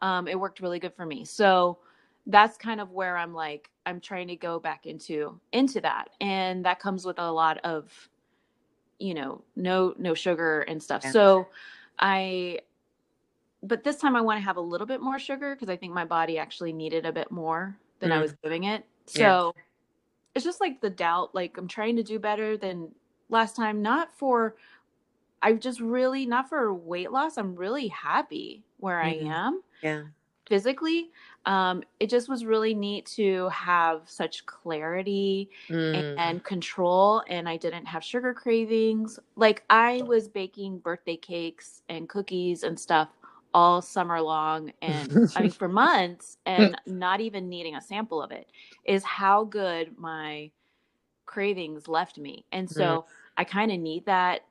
um, 0.01 0.27
it 0.27 0.39
worked 0.39 0.59
really 0.59 0.79
good 0.79 0.93
for 0.93 1.05
me. 1.05 1.25
So, 1.25 1.79
that's 2.27 2.57
kind 2.57 2.81
of 2.81 2.91
where 2.91 3.17
I'm 3.17 3.33
like 3.33 3.69
I'm 3.85 3.99
trying 3.99 4.27
to 4.29 4.35
go 4.35 4.59
back 4.59 4.85
into 4.85 5.39
into 5.51 5.79
that 5.81 6.09
and 6.21 6.65
that 6.65 6.79
comes 6.79 7.05
with 7.05 7.19
a 7.19 7.31
lot 7.31 7.59
of 7.59 7.91
you 8.99 9.13
know 9.13 9.43
no 9.55 9.93
no 9.97 10.13
sugar 10.13 10.61
and 10.61 10.81
stuff. 10.81 11.03
Yeah. 11.03 11.11
So 11.11 11.47
I 11.99 12.59
but 13.61 13.83
this 13.83 13.97
time 13.97 14.15
I 14.15 14.21
want 14.21 14.39
to 14.39 14.43
have 14.43 14.57
a 14.57 14.61
little 14.61 14.87
bit 14.87 15.01
more 15.01 15.19
sugar 15.19 15.55
because 15.55 15.69
I 15.69 15.75
think 15.75 15.93
my 15.93 16.05
body 16.05 16.37
actually 16.37 16.73
needed 16.73 17.05
a 17.05 17.11
bit 17.11 17.31
more 17.31 17.77
than 17.99 18.09
mm. 18.09 18.13
I 18.13 18.21
was 18.21 18.33
giving 18.43 18.65
it. 18.65 18.85
So 19.05 19.53
yeah. 19.55 19.61
it's 20.33 20.45
just 20.45 20.61
like 20.61 20.81
the 20.81 20.89
doubt 20.89 21.35
like 21.35 21.57
I'm 21.57 21.67
trying 21.67 21.95
to 21.97 22.03
do 22.03 22.19
better 22.19 22.57
than 22.57 22.89
last 23.29 23.55
time 23.55 23.81
not 23.81 24.15
for 24.17 24.55
I've 25.41 25.59
just 25.59 25.79
really 25.79 26.25
not 26.25 26.49
for 26.49 26.73
weight 26.73 27.11
loss. 27.11 27.37
I'm 27.37 27.55
really 27.55 27.87
happy 27.89 28.63
where 28.77 28.99
mm-hmm. 28.99 29.27
I 29.27 29.35
am. 29.47 29.61
Yeah. 29.81 30.03
Physically, 30.47 31.09
um, 31.45 31.83
it 31.99 32.09
just 32.09 32.27
was 32.27 32.43
really 32.43 32.73
neat 32.73 33.05
to 33.05 33.49
have 33.49 34.01
such 34.05 34.45
clarity 34.45 35.49
mm. 35.69 36.15
and 36.17 36.43
control 36.43 37.23
and 37.29 37.47
i 37.47 37.57
didn't 37.57 37.85
have 37.85 38.03
sugar 38.03 38.33
cravings 38.33 39.19
like 39.35 39.63
i 39.69 40.01
was 40.05 40.27
baking 40.27 40.79
birthday 40.79 41.15
cakes 41.15 41.81
and 41.89 42.09
cookies 42.09 42.63
and 42.63 42.79
stuff 42.79 43.09
all 43.53 43.81
summer 43.81 44.21
long 44.21 44.71
and 44.81 45.29
i 45.35 45.41
mean 45.41 45.51
for 45.51 45.67
months 45.67 46.37
and 46.45 46.75
not 46.85 47.21
even 47.21 47.47
needing 47.47 47.75
a 47.75 47.81
sample 47.81 48.21
of 48.21 48.31
it 48.31 48.49
is 48.83 49.03
how 49.03 49.43
good 49.43 49.97
my 49.97 50.49
cravings 51.25 51.87
left 51.87 52.17
me 52.17 52.43
and 52.51 52.69
so 52.69 52.83
mm. 52.83 53.03
i 53.37 53.43
kind 53.43 53.71
of 53.71 53.79
need 53.79 54.05
that 54.05 54.41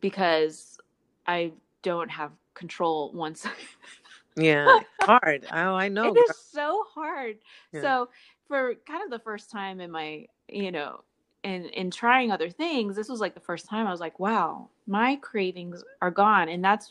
because 0.00 0.78
i 1.26 1.52
don't 1.82 2.10
have 2.10 2.32
control 2.54 3.12
once 3.12 3.46
Yeah, 4.36 4.80
hard. 5.00 5.46
Oh, 5.52 5.74
I 5.74 5.88
know. 5.88 6.14
It 6.14 6.16
is 6.18 6.36
so 6.36 6.84
hard. 6.94 7.36
Yeah. 7.72 7.80
So 7.82 8.08
for 8.48 8.74
kind 8.86 9.02
of 9.04 9.10
the 9.10 9.18
first 9.18 9.50
time 9.50 9.80
in 9.80 9.90
my, 9.90 10.26
you 10.48 10.72
know, 10.72 11.02
in 11.42 11.66
in 11.66 11.90
trying 11.90 12.30
other 12.30 12.50
things, 12.50 12.96
this 12.96 13.08
was 13.08 13.20
like 13.20 13.34
the 13.34 13.40
first 13.40 13.66
time 13.68 13.86
I 13.86 13.90
was 13.90 14.00
like, 14.00 14.18
wow, 14.18 14.68
my 14.86 15.16
cravings 15.16 15.84
are 16.02 16.10
gone, 16.10 16.48
and 16.48 16.64
that's 16.64 16.90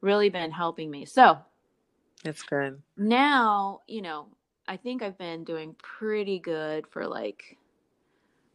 really 0.00 0.28
been 0.28 0.50
helping 0.50 0.90
me. 0.90 1.04
So 1.04 1.38
that's 2.22 2.42
good. 2.42 2.80
Now, 2.96 3.80
you 3.86 4.02
know, 4.02 4.26
I 4.68 4.76
think 4.76 5.02
I've 5.02 5.18
been 5.18 5.44
doing 5.44 5.74
pretty 5.82 6.38
good 6.38 6.86
for 6.86 7.06
like 7.06 7.58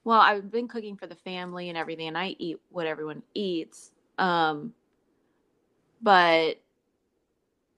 well, 0.06 0.21
I've 0.21 0.49
been 0.49 0.67
cooking 0.67 0.95
for 0.95 1.08
the 1.08 1.15
family 1.15 1.69
and 1.69 1.78
everything 1.78 2.08
and 2.08 2.17
I 2.17 2.36
eat 2.39 2.58
what 2.69 2.88
everyone 2.88 3.21
eats. 3.34 3.91
Um 4.17 4.73
but 6.02 6.60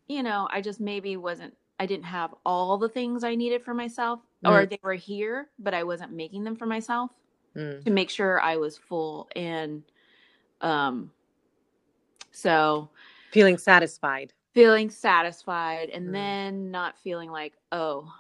you 0.08 0.24
know, 0.24 0.48
I 0.52 0.62
just 0.62 0.80
maybe 0.80 1.18
wasn't 1.18 1.56
I 1.80 1.86
didn't 1.86 2.06
have 2.06 2.36
all 2.46 2.78
the 2.78 2.90
things 2.90 3.24
I 3.24 3.36
needed 3.36 3.64
for 3.64 3.74
myself 3.74 4.20
mm. 4.46 4.52
or 4.52 4.66
they 4.66 4.80
were 4.84 4.94
here, 4.94 5.50
but 5.58 5.74
I 5.74 5.84
wasn't 5.84 6.12
making 6.12 6.44
them 6.44 6.56
for 6.56 6.68
myself 6.68 7.12
mm. 7.56 7.84
to 7.84 7.90
make 7.90 8.10
sure 8.10 8.40
I 8.40 8.58
was 8.58 8.78
full 8.78 9.28
and 9.36 9.84
um 10.62 11.12
so 12.32 12.90
feeling 13.32 13.58
satisfied. 13.58 14.34
Feeling 14.54 14.90
satisfied 14.90 15.90
and 15.90 16.10
mm. 16.10 16.12
then 16.12 16.72
not 16.72 16.98
feeling 17.00 17.32
like, 17.32 17.54
oh, 17.72 18.12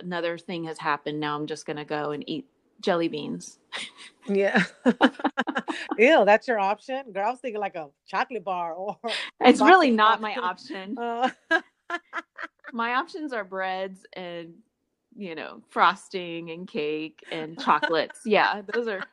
another 0.00 0.38
thing 0.38 0.64
has 0.64 0.78
happened. 0.78 1.20
Now 1.20 1.36
I'm 1.36 1.46
just 1.46 1.66
going 1.66 1.76
to 1.76 1.84
go 1.84 2.10
and 2.10 2.24
eat 2.26 2.46
jelly 2.82 3.08
beans. 3.08 3.58
Yeah. 4.28 4.62
Ew, 5.98 6.24
that's 6.24 6.46
your 6.46 6.58
option? 6.58 7.12
Girl, 7.12 7.26
I 7.26 7.30
was 7.30 7.40
thinking 7.40 7.60
like 7.60 7.74
a 7.74 7.88
chocolate 8.06 8.44
bar 8.44 8.74
or 8.74 8.98
It's 9.40 9.60
really 9.60 9.90
not 9.90 10.20
my 10.20 10.34
option. 10.34 10.98
Uh... 10.98 11.30
my 12.72 12.94
options 12.94 13.32
are 13.32 13.44
breads 13.44 14.04
and 14.12 14.54
you 15.16 15.34
know, 15.34 15.60
frosting 15.68 16.50
and 16.50 16.66
cake 16.66 17.22
and 17.30 17.58
chocolates. 17.58 18.20
Yeah, 18.24 18.62
those 18.72 18.88
are 18.88 19.04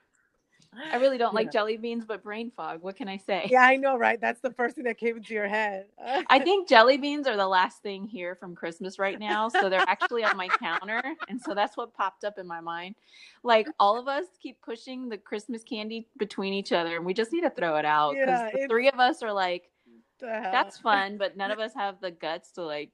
I 0.91 0.97
really 0.97 1.17
don't 1.17 1.33
like 1.33 1.51
jelly 1.51 1.77
beans, 1.77 2.05
but 2.05 2.23
brain 2.23 2.51
fog. 2.55 2.81
What 2.81 2.95
can 2.95 3.07
I 3.07 3.17
say? 3.17 3.47
Yeah, 3.49 3.61
I 3.63 3.75
know, 3.75 3.97
right? 3.97 4.21
That's 4.21 4.39
the 4.39 4.51
first 4.51 4.75
thing 4.75 4.83
that 4.85 4.97
came 4.97 5.17
into 5.17 5.33
your 5.33 5.47
head. 5.47 5.87
I 6.29 6.39
think 6.43 6.69
jelly 6.69 6.97
beans 6.97 7.27
are 7.27 7.35
the 7.35 7.47
last 7.47 7.81
thing 7.81 8.05
here 8.05 8.35
from 8.35 8.55
Christmas 8.55 8.99
right 8.99 9.19
now. 9.19 9.49
So 9.49 9.69
they're 9.69 9.83
actually 9.87 10.23
on 10.23 10.37
my 10.37 10.47
counter. 10.59 11.01
And 11.27 11.41
so 11.41 11.55
that's 11.55 11.75
what 11.75 11.93
popped 11.93 12.23
up 12.23 12.37
in 12.37 12.45
my 12.45 12.61
mind. 12.61 12.95
Like 13.43 13.67
all 13.79 13.99
of 13.99 14.07
us 14.07 14.25
keep 14.41 14.61
pushing 14.61 15.09
the 15.09 15.17
Christmas 15.17 15.63
candy 15.63 16.07
between 16.17 16.53
each 16.53 16.71
other, 16.71 16.95
and 16.95 17.05
we 17.05 17.13
just 17.13 17.33
need 17.33 17.41
to 17.41 17.49
throw 17.49 17.77
it 17.77 17.85
out 17.85 18.13
because 18.13 18.27
yeah, 18.27 18.51
the 18.53 18.67
three 18.67 18.89
of 18.89 18.99
us 18.99 19.23
are 19.23 19.33
like, 19.33 19.69
that's 20.19 20.77
fun, 20.77 21.17
but 21.17 21.35
none 21.35 21.51
of 21.51 21.59
us 21.59 21.73
have 21.75 21.99
the 21.99 22.11
guts 22.11 22.51
to 22.53 22.63
like 22.63 22.91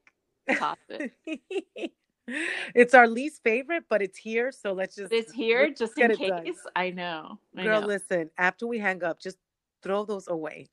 toss 0.57 0.77
it. 0.89 1.91
It's 2.27 2.93
our 2.93 3.07
least 3.07 3.43
favorite, 3.43 3.83
but 3.89 4.01
it's 4.01 4.17
here. 4.17 4.51
So 4.51 4.73
let's 4.73 4.95
just 4.95 5.11
it's 5.11 5.31
here 5.31 5.71
just 5.71 5.97
in 5.99 6.15
case. 6.15 6.57
I 6.75 6.91
know. 6.91 7.39
I 7.57 7.63
Girl, 7.63 7.81
know. 7.81 7.87
listen, 7.87 8.29
after 8.37 8.67
we 8.67 8.79
hang 8.79 9.03
up, 9.03 9.19
just 9.19 9.37
throw 9.83 10.05
those 10.05 10.27
away. 10.27 10.67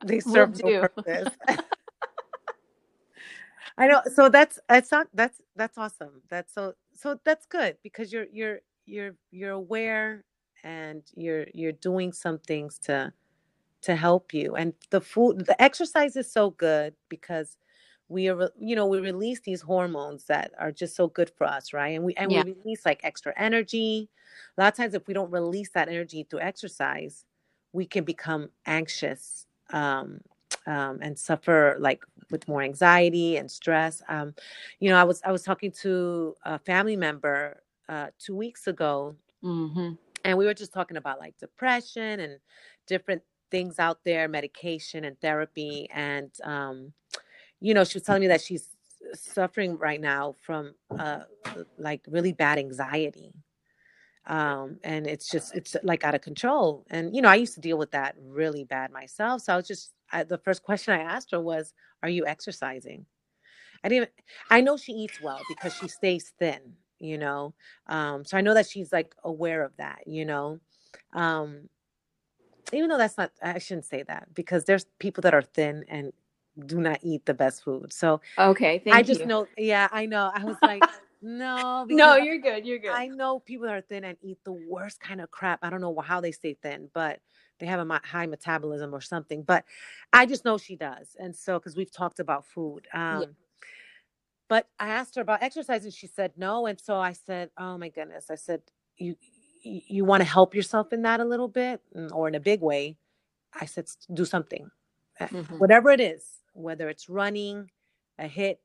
Uh, 0.00 0.06
they 0.06 0.20
serve 0.20 0.60
we'll 0.62 0.74
no 0.74 0.88
purpose. 0.88 1.34
I 3.78 3.86
know. 3.86 4.02
So 4.14 4.28
that's 4.28 4.58
that's 4.68 4.92
not 4.92 5.08
that's 5.14 5.40
that's 5.56 5.78
awesome. 5.78 6.22
That's 6.28 6.52
so 6.52 6.74
so 6.94 7.18
that's 7.24 7.46
good 7.46 7.76
because 7.82 8.12
you're 8.12 8.26
you're 8.32 8.58
you're 8.86 9.14
you're 9.30 9.52
aware 9.52 10.24
and 10.64 11.02
you're 11.14 11.46
you're 11.54 11.72
doing 11.72 12.12
some 12.12 12.38
things 12.40 12.78
to 12.80 13.12
to 13.82 13.96
help 13.96 14.34
you. 14.34 14.56
And 14.56 14.74
the 14.90 15.00
food 15.00 15.46
the 15.46 15.60
exercise 15.62 16.16
is 16.16 16.30
so 16.30 16.50
good 16.50 16.94
because 17.08 17.56
we 18.08 18.28
are 18.28 18.50
you 18.58 18.74
know 18.74 18.86
we 18.86 19.00
release 19.00 19.40
these 19.40 19.60
hormones 19.60 20.24
that 20.24 20.52
are 20.58 20.72
just 20.72 20.96
so 20.96 21.08
good 21.08 21.30
for 21.36 21.46
us 21.46 21.72
right 21.72 21.94
and 21.94 22.04
we 22.04 22.14
and 22.14 22.32
yeah. 22.32 22.42
we 22.42 22.52
release 22.52 22.84
like 22.84 23.00
extra 23.04 23.32
energy 23.36 24.08
a 24.56 24.60
lot 24.60 24.72
of 24.72 24.76
times 24.76 24.94
if 24.94 25.06
we 25.06 25.14
don't 25.14 25.30
release 25.30 25.70
that 25.70 25.88
energy 25.88 26.26
through 26.28 26.40
exercise 26.40 27.24
we 27.72 27.84
can 27.84 28.04
become 28.04 28.48
anxious 28.66 29.46
um, 29.72 30.20
um, 30.66 30.98
and 31.02 31.18
suffer 31.18 31.76
like 31.78 32.02
with 32.30 32.48
more 32.48 32.62
anxiety 32.62 33.36
and 33.36 33.50
stress 33.50 34.02
um, 34.08 34.34
you 34.80 34.88
know 34.88 34.96
i 34.96 35.04
was 35.04 35.20
i 35.24 35.32
was 35.32 35.42
talking 35.42 35.70
to 35.70 36.34
a 36.44 36.58
family 36.58 36.96
member 36.96 37.62
uh, 37.88 38.06
two 38.18 38.36
weeks 38.36 38.66
ago 38.66 39.14
mm-hmm. 39.44 39.92
and 40.24 40.38
we 40.38 40.46
were 40.46 40.54
just 40.54 40.72
talking 40.72 40.96
about 40.96 41.18
like 41.18 41.36
depression 41.38 42.20
and 42.20 42.38
different 42.86 43.22
things 43.50 43.78
out 43.78 43.98
there 44.04 44.28
medication 44.28 45.04
and 45.04 45.18
therapy 45.20 45.88
and 45.92 46.30
um, 46.44 46.92
you 47.60 47.74
know, 47.74 47.84
she 47.84 47.96
was 47.96 48.04
telling 48.04 48.20
me 48.20 48.28
that 48.28 48.40
she's 48.40 48.68
suffering 49.14 49.76
right 49.78 50.00
now 50.00 50.34
from 50.40 50.74
uh, 50.98 51.20
like 51.78 52.02
really 52.08 52.32
bad 52.32 52.58
anxiety. 52.58 53.32
Um, 54.26 54.78
and 54.84 55.06
it's 55.06 55.28
just, 55.28 55.54
it's 55.54 55.74
like 55.82 56.04
out 56.04 56.14
of 56.14 56.20
control. 56.20 56.84
And, 56.90 57.16
you 57.16 57.22
know, 57.22 57.30
I 57.30 57.36
used 57.36 57.54
to 57.54 57.60
deal 57.60 57.78
with 57.78 57.90
that 57.92 58.14
really 58.22 58.64
bad 58.64 58.90
myself. 58.92 59.42
So 59.42 59.54
I 59.54 59.56
was 59.56 59.66
just, 59.66 59.92
I, 60.12 60.22
the 60.22 60.38
first 60.38 60.62
question 60.62 60.94
I 60.94 61.02
asked 61.02 61.30
her 61.30 61.40
was, 61.40 61.72
Are 62.02 62.10
you 62.10 62.26
exercising? 62.26 63.06
I 63.82 63.88
didn't, 63.88 64.10
I 64.50 64.60
know 64.60 64.76
she 64.76 64.92
eats 64.92 65.20
well 65.22 65.40
because 65.48 65.72
she 65.74 65.88
stays 65.88 66.32
thin, 66.38 66.60
you 66.98 67.16
know. 67.16 67.54
Um, 67.86 68.24
so 68.24 68.36
I 68.36 68.40
know 68.40 68.54
that 68.54 68.68
she's 68.68 68.92
like 68.92 69.14
aware 69.24 69.62
of 69.62 69.72
that, 69.78 70.00
you 70.06 70.24
know. 70.24 70.60
Um, 71.14 71.68
even 72.72 72.90
though 72.90 72.98
that's 72.98 73.16
not, 73.16 73.30
I 73.42 73.58
shouldn't 73.58 73.86
say 73.86 74.02
that 74.02 74.34
because 74.34 74.64
there's 74.64 74.84
people 74.98 75.22
that 75.22 75.34
are 75.34 75.42
thin 75.42 75.84
and 75.88 76.12
do 76.66 76.80
not 76.80 76.98
eat 77.02 77.26
the 77.26 77.34
best 77.34 77.64
food. 77.64 77.92
So 77.92 78.20
Okay, 78.38 78.78
thank 78.78 78.86
you 78.86 78.98
I 78.98 79.02
just 79.02 79.20
you. 79.20 79.26
know, 79.26 79.46
yeah, 79.56 79.88
I 79.92 80.06
know. 80.06 80.30
I 80.34 80.44
was 80.44 80.56
like, 80.62 80.82
no, 81.22 81.86
no, 81.88 82.16
you're 82.16 82.38
good. 82.38 82.66
You're 82.66 82.78
good. 82.78 82.90
I 82.92 83.08
know 83.08 83.40
people 83.40 83.66
that 83.66 83.74
are 83.74 83.80
thin 83.82 84.04
and 84.04 84.16
eat 84.22 84.38
the 84.44 84.52
worst 84.52 85.00
kind 85.00 85.20
of 85.20 85.30
crap. 85.30 85.60
I 85.62 85.70
don't 85.70 85.80
know 85.80 85.98
how 86.00 86.20
they 86.20 86.32
stay 86.32 86.54
thin, 86.62 86.90
but 86.94 87.20
they 87.60 87.66
have 87.66 87.80
a 87.80 88.00
high 88.04 88.26
metabolism 88.26 88.94
or 88.94 89.00
something. 89.00 89.42
But 89.42 89.64
I 90.12 90.26
just 90.26 90.44
know 90.44 90.58
she 90.58 90.76
does. 90.76 91.16
And 91.18 91.34
so, 91.34 91.58
because 91.58 91.76
we've 91.76 91.92
talked 91.92 92.20
about 92.20 92.46
food. 92.46 92.86
Um, 92.94 93.36
But 94.48 94.68
I 94.78 94.88
asked 94.88 95.14
her 95.16 95.22
about 95.22 95.42
exercise 95.42 95.84
and 95.84 95.92
she 95.92 96.06
said 96.06 96.32
no. 96.36 96.66
And 96.66 96.80
so 96.80 96.98
I 96.98 97.12
said, 97.12 97.50
oh 97.58 97.78
my 97.78 97.90
goodness. 97.90 98.26
I 98.30 98.36
said, 98.36 98.62
you, 98.96 99.16
you, 99.62 100.04
want 100.04 100.22
to 100.22 100.28
help 100.28 100.54
yourself 100.54 100.92
in 100.92 101.02
that 101.02 101.20
a 101.20 101.24
little 101.24 101.48
bit 101.48 101.80
Mm, 101.96 102.12
or 102.12 102.28
in 102.28 102.34
a 102.34 102.40
big 102.40 102.60
way. 102.62 102.96
I 103.60 103.66
said, 103.66 103.86
do 104.14 104.24
something, 104.24 104.70
Uh, 105.20 105.28
Mhm. 105.28 105.58
whatever 105.58 105.90
it 105.90 106.00
is, 106.00 106.42
whether 106.58 106.88
it's 106.88 107.08
running, 107.08 107.70
a 108.18 108.28
HIIT, 108.28 108.56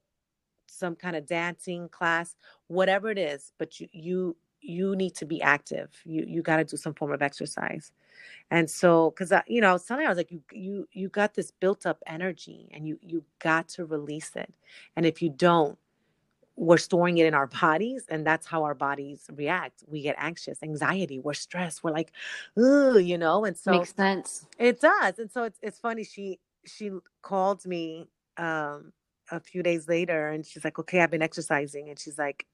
some 0.67 0.95
kind 0.95 1.15
of 1.15 1.25
dancing 1.25 1.89
class, 1.89 2.35
whatever 2.67 3.09
it 3.09 3.17
is, 3.17 3.53
but 3.57 3.79
you 3.79 3.87
you 3.91 4.37
you 4.61 4.95
need 4.95 5.15
to 5.15 5.25
be 5.25 5.41
active. 5.41 5.89
You 6.05 6.23
you 6.27 6.41
got 6.41 6.57
to 6.57 6.63
do 6.63 6.77
some 6.77 6.93
form 6.93 7.11
of 7.11 7.21
exercise. 7.21 7.91
And 8.51 8.69
so 8.69 9.11
cuz 9.11 9.31
I 9.31 9.43
you 9.47 9.61
know, 9.61 9.69
I 9.69 9.73
was 9.73 9.85
telling 9.85 10.03
her 10.03 10.07
I 10.07 10.11
was 10.11 10.17
like 10.17 10.31
you 10.31 10.43
you 10.51 10.87
you 10.93 11.09
got 11.09 11.33
this 11.35 11.51
built 11.51 11.85
up 11.85 11.99
energy 12.07 12.69
and 12.73 12.87
you 12.87 12.99
you 13.01 13.23
got 13.39 13.69
to 13.69 13.85
release 13.85 14.35
it. 14.35 14.53
And 14.95 15.05
if 15.05 15.21
you 15.21 15.29
don't, 15.29 15.77
we're 16.55 16.77
storing 16.77 17.17
it 17.17 17.25
in 17.25 17.33
our 17.33 17.47
bodies 17.47 18.05
and 18.09 18.25
that's 18.25 18.47
how 18.47 18.63
our 18.63 18.75
bodies 18.75 19.29
react. 19.35 19.83
We 19.87 20.01
get 20.01 20.15
anxious, 20.19 20.63
anxiety, 20.63 21.19
we're 21.19 21.33
stressed, 21.33 21.83
we're 21.83 21.91
like, 21.91 22.11
"Ooh," 22.59 22.99
you 22.99 23.17
know, 23.17 23.45
and 23.45 23.57
so 23.57 23.71
Makes 23.73 23.95
sense. 23.95 24.47
it 24.59 24.81
does. 24.81 25.19
And 25.19 25.31
so 25.31 25.43
it's 25.43 25.59
it's 25.61 25.79
funny. 25.79 26.03
She 26.03 26.39
she 26.65 26.91
called 27.21 27.65
me 27.65 28.07
um 28.37 28.93
a 29.31 29.39
few 29.39 29.63
days 29.63 29.87
later 29.87 30.29
and 30.29 30.45
she's 30.45 30.63
like, 30.65 30.79
Okay, 30.79 31.01
I've 31.01 31.11
been 31.11 31.21
exercising. 31.23 31.89
And 31.89 31.99
she's 31.99 32.17
like, 32.19 32.45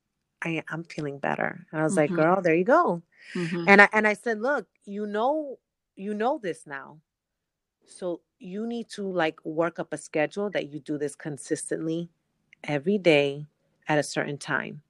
I 0.44 0.64
I'm 0.70 0.84
feeling 0.86 1.20
better. 1.20 1.66
And 1.72 1.82
I 1.82 1.86
was 1.86 1.98
like, 1.98 2.12
Mhm. 2.12 2.16
Girl, 2.16 2.42
there 2.42 2.56
you 2.56 2.66
go. 2.66 3.04
Mhm. 3.36 3.66
And 3.68 3.82
I 3.84 3.90
and 3.94 4.08
I 4.08 4.14
said, 4.14 4.42
Look, 4.42 4.68
you 4.86 5.08
know, 5.08 5.60
you 5.96 6.14
know 6.14 6.40
this 6.42 6.68
now. 6.68 7.00
So 7.88 8.22
you 8.40 8.68
need 8.68 8.90
to 8.92 9.04
like 9.12 9.40
work 9.46 9.80
up 9.80 9.94
a 9.94 9.98
schedule 9.98 10.50
that 10.52 10.70
you 10.72 10.80
do 10.80 10.98
this 10.98 11.16
consistently 11.16 12.10
every 12.66 12.98
day 13.00 13.48
at 13.88 14.00
a 14.00 14.04
certain 14.04 14.38
time. 14.40 14.82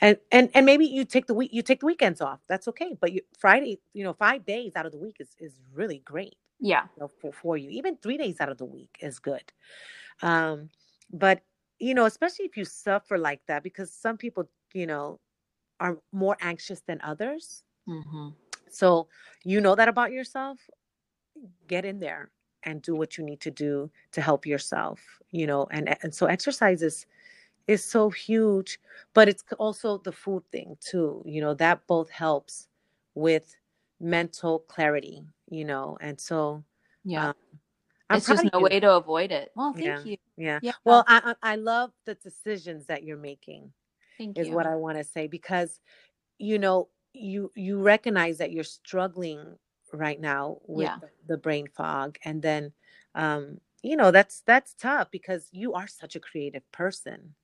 And 0.00 0.18
and 0.32 0.50
and 0.54 0.66
maybe 0.66 0.86
you 0.86 1.04
take 1.04 1.26
the 1.26 1.34
week 1.34 1.52
you 1.54 1.62
take 1.62 1.80
the 1.80 1.86
weekends 1.86 2.20
off. 2.20 2.40
That's 2.48 2.68
okay. 2.68 2.96
But 3.00 3.12
you 3.12 3.22
Friday, 3.38 3.80
you 3.94 4.04
know, 4.04 4.14
five 4.14 4.46
days 4.46 4.72
out 4.76 4.86
of 4.86 4.92
the 4.92 4.98
week 4.98 5.16
is 5.20 5.30
is 5.40 5.54
really 5.74 6.00
great 6.04 6.36
Yeah. 6.60 6.84
you 6.96 7.00
know, 7.02 7.08
for, 7.08 7.32
for 7.32 7.56
you. 7.56 7.70
Even 7.70 7.96
three 7.96 8.16
days 8.16 8.40
out 8.40 8.48
of 8.48 8.58
the 8.58 8.64
week 8.64 8.96
is 9.00 9.18
good. 9.18 9.52
Um, 10.22 10.70
but 11.12 11.42
you 11.78 11.94
know, 11.94 12.06
especially 12.06 12.44
if 12.46 12.56
you 12.56 12.64
suffer 12.64 13.18
like 13.18 13.40
that, 13.46 13.62
because 13.62 13.92
some 13.92 14.16
people, 14.16 14.48
you 14.74 14.86
know, 14.86 15.20
are 15.80 15.98
more 16.12 16.36
anxious 16.40 16.80
than 16.80 17.00
others. 17.02 17.62
Mhm. 17.88 18.34
So 18.70 19.08
you 19.44 19.60
know 19.60 19.74
that 19.74 19.88
about 19.88 20.12
yourself. 20.12 20.58
Get 21.68 21.84
in 21.84 22.00
there 22.00 22.30
and 22.64 22.82
do 22.82 22.94
what 22.96 23.16
you 23.16 23.24
need 23.24 23.40
to 23.42 23.50
do 23.50 23.90
to 24.12 24.20
help 24.20 24.46
yourself. 24.46 25.00
You 25.30 25.46
know, 25.46 25.66
and 25.70 25.96
and 26.02 26.14
so 26.14 26.26
exercise 26.26 26.82
is 26.82 27.06
is 27.68 27.84
so 27.84 28.10
huge, 28.10 28.80
but 29.14 29.28
it's 29.28 29.44
also 29.58 29.98
the 29.98 30.12
food 30.12 30.42
thing 30.52 30.76
too. 30.80 31.22
You 31.26 31.40
know, 31.40 31.54
that 31.54 31.86
both 31.86 32.10
helps 32.10 32.68
with 33.14 33.56
mental 34.00 34.60
clarity. 34.60 35.24
You 35.50 35.64
know, 35.64 35.96
and 36.00 36.20
so 36.20 36.64
Yeah. 37.04 37.28
um, 37.28 37.34
I'm 38.10 38.18
it's 38.18 38.26
just 38.26 38.44
no 38.52 38.60
way 38.60 38.80
to 38.80 38.96
avoid 38.96 39.32
it. 39.32 39.50
Well, 39.54 39.72
thank 39.72 39.84
Yeah. 39.84 40.04
you. 40.04 40.16
Yeah. 40.36 40.60
Yeah. 40.62 40.72
Well, 40.84 41.04
I 41.06 41.34
I 41.42 41.56
love 41.56 41.92
the 42.06 42.14
decisions 42.14 42.86
that 42.86 43.02
you're 43.04 43.16
making 43.18 43.72
Thank 44.18 44.36
you. 44.36 44.42
is 44.42 44.48
you. 44.48 44.54
what 44.54 44.66
I 44.66 44.76
want 44.76 44.98
to 44.98 45.04
say 45.04 45.26
because 45.26 45.80
you 46.38 46.58
know 46.58 46.88
you 47.12 47.50
you 47.54 47.80
recognize 47.80 48.38
that 48.38 48.52
you're 48.52 48.64
struggling 48.64 49.56
right 49.92 50.20
now 50.20 50.58
with 50.66 50.86
Yeah. 50.86 50.96
the, 51.00 51.08
the 51.28 51.38
brain 51.38 51.66
fog 51.74 52.18
and 52.24 52.42
then 52.42 52.72
um 53.14 53.58
you 53.82 53.96
know 53.96 54.10
that's 54.10 54.42
that's 54.46 54.74
tough 54.74 55.10
because 55.10 55.48
you 55.52 55.74
are 55.74 55.86
such 55.86 56.16
a 56.16 56.20
creative 56.20 56.70
person. 56.72 57.34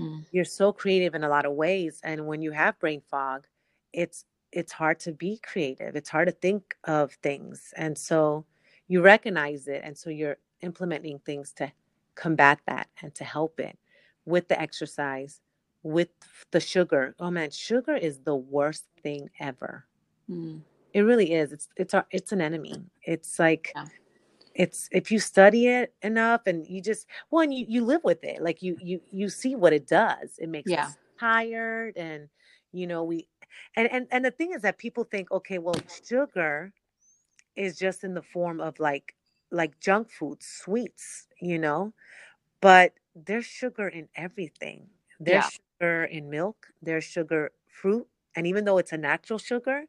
Mm. 0.00 0.24
You're 0.32 0.44
so 0.44 0.72
creative 0.72 1.14
in 1.14 1.24
a 1.24 1.28
lot 1.28 1.46
of 1.46 1.52
ways 1.52 2.00
and 2.04 2.26
when 2.26 2.42
you 2.42 2.52
have 2.52 2.78
brain 2.78 3.02
fog 3.10 3.46
it's 3.92 4.24
it's 4.56 4.72
hard 4.72 5.00
to 5.00 5.12
be 5.12 5.40
creative. 5.44 5.96
It's 5.96 6.10
hard 6.10 6.28
to 6.28 6.32
think 6.32 6.76
of 6.84 7.12
things. 7.22 7.74
And 7.76 7.98
so 7.98 8.46
you 8.88 9.02
recognize 9.02 9.68
it 9.68 9.82
and 9.84 9.96
so 9.98 10.10
you're 10.10 10.38
implementing 10.62 11.20
things 11.20 11.52
to 11.54 11.72
combat 12.16 12.60
that 12.66 12.88
and 13.02 13.14
to 13.16 13.24
help 13.24 13.60
it 13.60 13.78
with 14.26 14.48
the 14.48 14.60
exercise 14.60 15.40
with 15.84 16.08
the 16.52 16.60
sugar 16.60 17.14
oh 17.20 17.30
man 17.30 17.50
sugar 17.50 17.96
is 17.96 18.20
the 18.20 18.36
worst 18.36 18.84
thing 19.02 19.30
ever 19.40 19.86
Mm. 20.30 20.62
it 20.94 21.02
really 21.02 21.32
is 21.34 21.52
it's 21.52 21.68
it's 21.76 21.94
our 21.94 22.06
it's 22.10 22.32
an 22.32 22.40
enemy 22.40 22.82
it's 23.04 23.38
like 23.38 23.72
Yeah. 23.76 23.86
it's 24.54 24.88
if 24.92 25.10
you 25.12 25.20
study 25.20 25.68
it 25.68 25.94
enough 26.02 26.42
and 26.46 26.66
you 26.66 26.82
just 26.82 27.06
one 27.30 27.52
you 27.52 27.66
you 27.68 27.84
live 27.84 28.02
with 28.04 28.24
it 28.24 28.42
like 28.42 28.62
you 28.62 28.76
you 28.82 29.00
you 29.10 29.28
see 29.28 29.54
what 29.56 29.72
it 29.72 29.86
does 29.86 30.38
it 30.38 30.48
makes 30.48 30.72
Yeah. 30.72 30.88
us 30.88 30.96
tired 31.20 31.96
and 31.96 32.28
you 32.72 32.86
know 32.86 33.04
we 33.04 33.28
and 33.76 33.90
and 33.92 34.06
and 34.12 34.24
the 34.24 34.30
thing 34.30 34.52
is 34.52 34.62
that 34.62 34.78
people 34.78 35.04
think 35.04 35.30
okay 35.32 35.58
well 35.58 35.76
sugar 36.04 36.72
is 37.56 37.78
just 37.78 38.04
in 38.04 38.14
the 38.14 38.22
form 38.22 38.60
of 38.60 38.78
like 38.80 39.14
like 39.50 39.78
junk 39.80 40.10
food 40.10 40.42
sweets 40.42 41.26
you 41.40 41.58
know? 41.58 41.92
But 42.62 42.94
there's 43.14 43.46
sugar 43.46 43.88
in 43.88 44.08
everything. 44.16 44.88
There's 45.20 45.46
Yeah. 45.46 45.50
sugar 45.80 46.04
in 46.04 46.30
milk. 46.30 46.68
There's 46.82 47.04
sugar 47.04 47.52
fruit. 47.68 48.06
And 48.36 48.46
even 48.46 48.64
though 48.64 48.78
it's 48.78 48.92
a 48.92 48.98
natural 48.98 49.38
sugar 49.38 49.84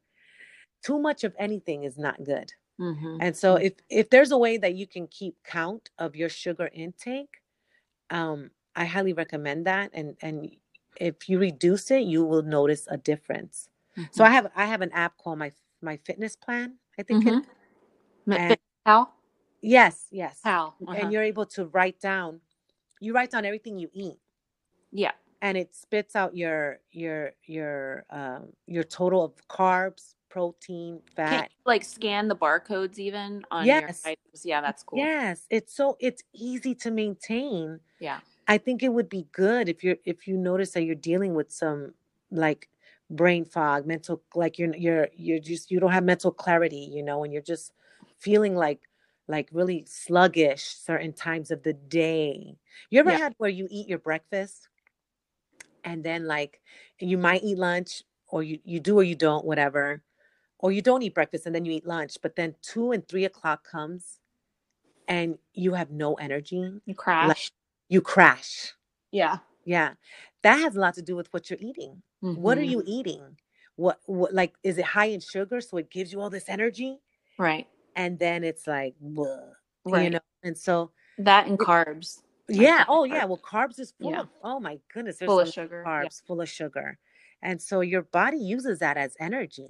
too 0.83 0.99
much 0.99 1.23
of 1.25 1.35
anything 1.39 1.83
is 1.83 1.97
not 1.97 2.23
good. 2.23 2.53
Mhm. 2.79 3.19
and 3.21 3.35
so 3.37 3.55
if 3.55 3.73
if 3.89 4.09
there's 4.09 4.31
a 4.31 4.37
way 4.37 4.57
that 4.57 4.75
you 4.75 4.87
can 4.87 5.07
keep 5.07 5.35
count 5.43 5.89
of 5.99 6.15
your 6.15 6.29
sugar 6.29 6.69
intake 6.73 7.41
um 8.11 8.51
i 8.75 8.85
highly 8.85 9.13
recommend 9.13 9.65
that. 9.67 9.91
And 9.93 10.17
and 10.21 10.49
if 10.99 11.29
you 11.29 11.39
reduce 11.39 11.91
it 11.91 12.01
you 12.03 12.23
will 12.25 12.43
notice 12.43 12.87
a 12.89 12.97
difference 12.97 13.69
so 14.11 14.23
i 14.23 14.29
Mhm. 14.29 14.33
have 14.33 14.51
i 14.55 14.65
have 14.65 14.81
an 14.81 14.91
app 14.91 15.17
called 15.17 15.39
my 15.39 15.51
MyFitnessPal 15.83 16.73
i 16.99 17.03
think 17.03 17.25
it 17.25 17.33
Mhm. 17.33 17.45
Ma- 18.25 18.35
and 18.35 18.57
How? 18.85 19.13
yes 19.61 20.07
yes 20.11 20.39
How? 20.43 20.73
Uh-huh. 20.81 20.93
and 20.97 21.11
you're 21.11 21.23
able 21.23 21.45
to 21.45 21.65
write 21.67 21.99
down 21.99 22.41
you 22.99 23.13
write 23.13 23.31
down 23.31 23.45
everything 23.45 23.77
you 23.77 23.89
eat 23.93 24.19
Yeah. 24.91 25.11
and 25.41 25.57
it 25.57 25.75
spits 25.75 26.15
out 26.15 26.35
your 26.35 26.79
your 26.91 27.33
your 27.45 28.05
um 28.09 28.53
your 28.65 28.83
total 28.83 29.23
of 29.23 29.33
carbs 29.47 30.15
protein 30.29 31.01
fat 31.15 31.49
like 31.65 31.83
scan 31.83 32.27
the 32.27 32.35
barcodes 32.35 32.97
even 32.99 33.43
on 33.49 33.65
Yes. 33.65 34.03
your 34.03 34.11
items? 34.11 34.45
Yeah, 34.45 34.61
that's 34.61 34.83
cool. 34.83 34.99
yes 34.99 35.45
it's 35.49 35.73
so 35.73 35.95
it's 35.99 36.21
easy 36.33 36.75
to 36.75 36.91
maintain 36.91 37.79
Yeah. 37.99 38.19
I 38.47 38.57
think 38.57 38.83
it 38.83 38.89
would 38.93 39.09
be 39.09 39.27
good 39.31 39.69
if 39.69 39.83
you're 39.83 39.97
if 40.05 40.27
you 40.27 40.37
notice 40.37 40.71
that 40.71 40.83
you're 40.83 40.95
dealing 40.95 41.33
with 41.33 41.51
some 41.51 41.93
like 42.31 42.69
brain 43.09 43.45
fog 43.45 43.85
mental 43.85 44.21
like 44.35 44.59
you're 44.59 44.75
you're 44.75 45.07
you're 45.15 45.39
just 45.39 45.71
you 45.71 45.79
don't 45.79 45.91
have 45.91 46.03
mental 46.03 46.31
clarity 46.31 46.89
you 46.91 47.03
know 47.03 47.23
and 47.23 47.31
you're 47.33 47.41
just 47.41 47.71
feeling 48.19 48.55
like 48.55 48.81
like 49.27 49.49
really 49.51 49.85
sluggish 49.87 50.63
certain 50.63 51.13
times 51.13 51.51
of 51.51 51.63
the 51.63 51.73
day 51.73 52.57
you 52.89 52.99
ever 52.99 53.11
Yeah. 53.11 53.17
had 53.17 53.33
where 53.37 53.49
you 53.49 53.67
eat 53.69 53.87
your 53.87 53.99
breakfast 53.99 54.67
and 55.83 56.03
then 56.03 56.25
like 56.27 56.61
you 56.99 57.17
might 57.17 57.43
eat 57.43 57.57
lunch 57.57 58.03
or 58.27 58.43
you, 58.43 58.59
you 58.63 58.79
do 58.79 58.99
or 58.99 59.03
you 59.03 59.15
don't 59.15 59.45
whatever 59.45 60.01
or 60.59 60.71
you 60.71 60.81
don't 60.81 61.03
eat 61.03 61.13
breakfast 61.13 61.45
and 61.45 61.55
then 61.55 61.65
you 61.65 61.71
eat 61.71 61.87
lunch 61.87 62.17
but 62.21 62.35
then 62.35 62.55
two 62.61 62.91
and 62.91 63.07
three 63.07 63.25
o'clock 63.25 63.65
comes 63.69 64.19
and 65.07 65.37
you 65.53 65.73
have 65.73 65.91
no 65.91 66.15
energy 66.15 66.71
You 66.85 66.95
crash. 66.95 67.51
You 67.89 68.01
crash 68.01 68.73
yeah. 69.11 69.37
yeah 69.65 69.93
that 70.43 70.57
has 70.59 70.75
a 70.75 70.79
lot 70.79 70.93
to 70.95 71.01
do 71.01 71.15
with 71.15 71.31
what 71.33 71.49
you're 71.49 71.59
eating 71.61 72.01
what 72.33 72.57
are 72.57 72.61
Mhm. 72.61 72.69
you 72.69 72.83
eating 72.85 73.37
what, 73.75 73.99
what 74.05 74.33
like 74.33 74.55
is 74.63 74.77
it 74.77 74.85
high 74.85 75.05
in 75.05 75.19
sugar 75.19 75.61
so 75.61 75.77
it 75.77 75.89
gives 75.91 76.11
you 76.11 76.19
all 76.21 76.29
this 76.29 76.49
energy 76.49 76.99
Right. 77.37 77.67
and 77.95 78.17
then 78.19 78.43
it's 78.43 78.67
like 78.67 78.95
bleh, 79.03 79.53
you 79.85 80.09
know 80.09 80.19
and 80.43 80.57
so 80.57 80.91
That 81.17 81.47
and 81.47 81.57
carbs. 81.59 82.21
Yeah 82.49 82.85
oh 82.87 83.03
yeah 83.05 83.25
well 83.25 83.37
carbs 83.39 83.79
is 83.79 83.93
full 84.01 84.11
Yeah. 84.11 84.21
of 84.21 84.29
oh 84.43 84.59
my 84.59 84.79
goodness 84.93 85.19
Full 85.19 85.39
of 85.39 85.49
sugar. 85.53 85.83
Yeah. 85.83 86.05
carbs 86.05 86.21
full 86.25 86.41
of 86.41 86.49
sugar 86.49 86.97
and 87.41 87.61
so 87.61 87.81
your 87.81 88.01
body 88.03 88.37
uses 88.37 88.79
that 88.79 88.97
as 88.97 89.15
energy 89.19 89.69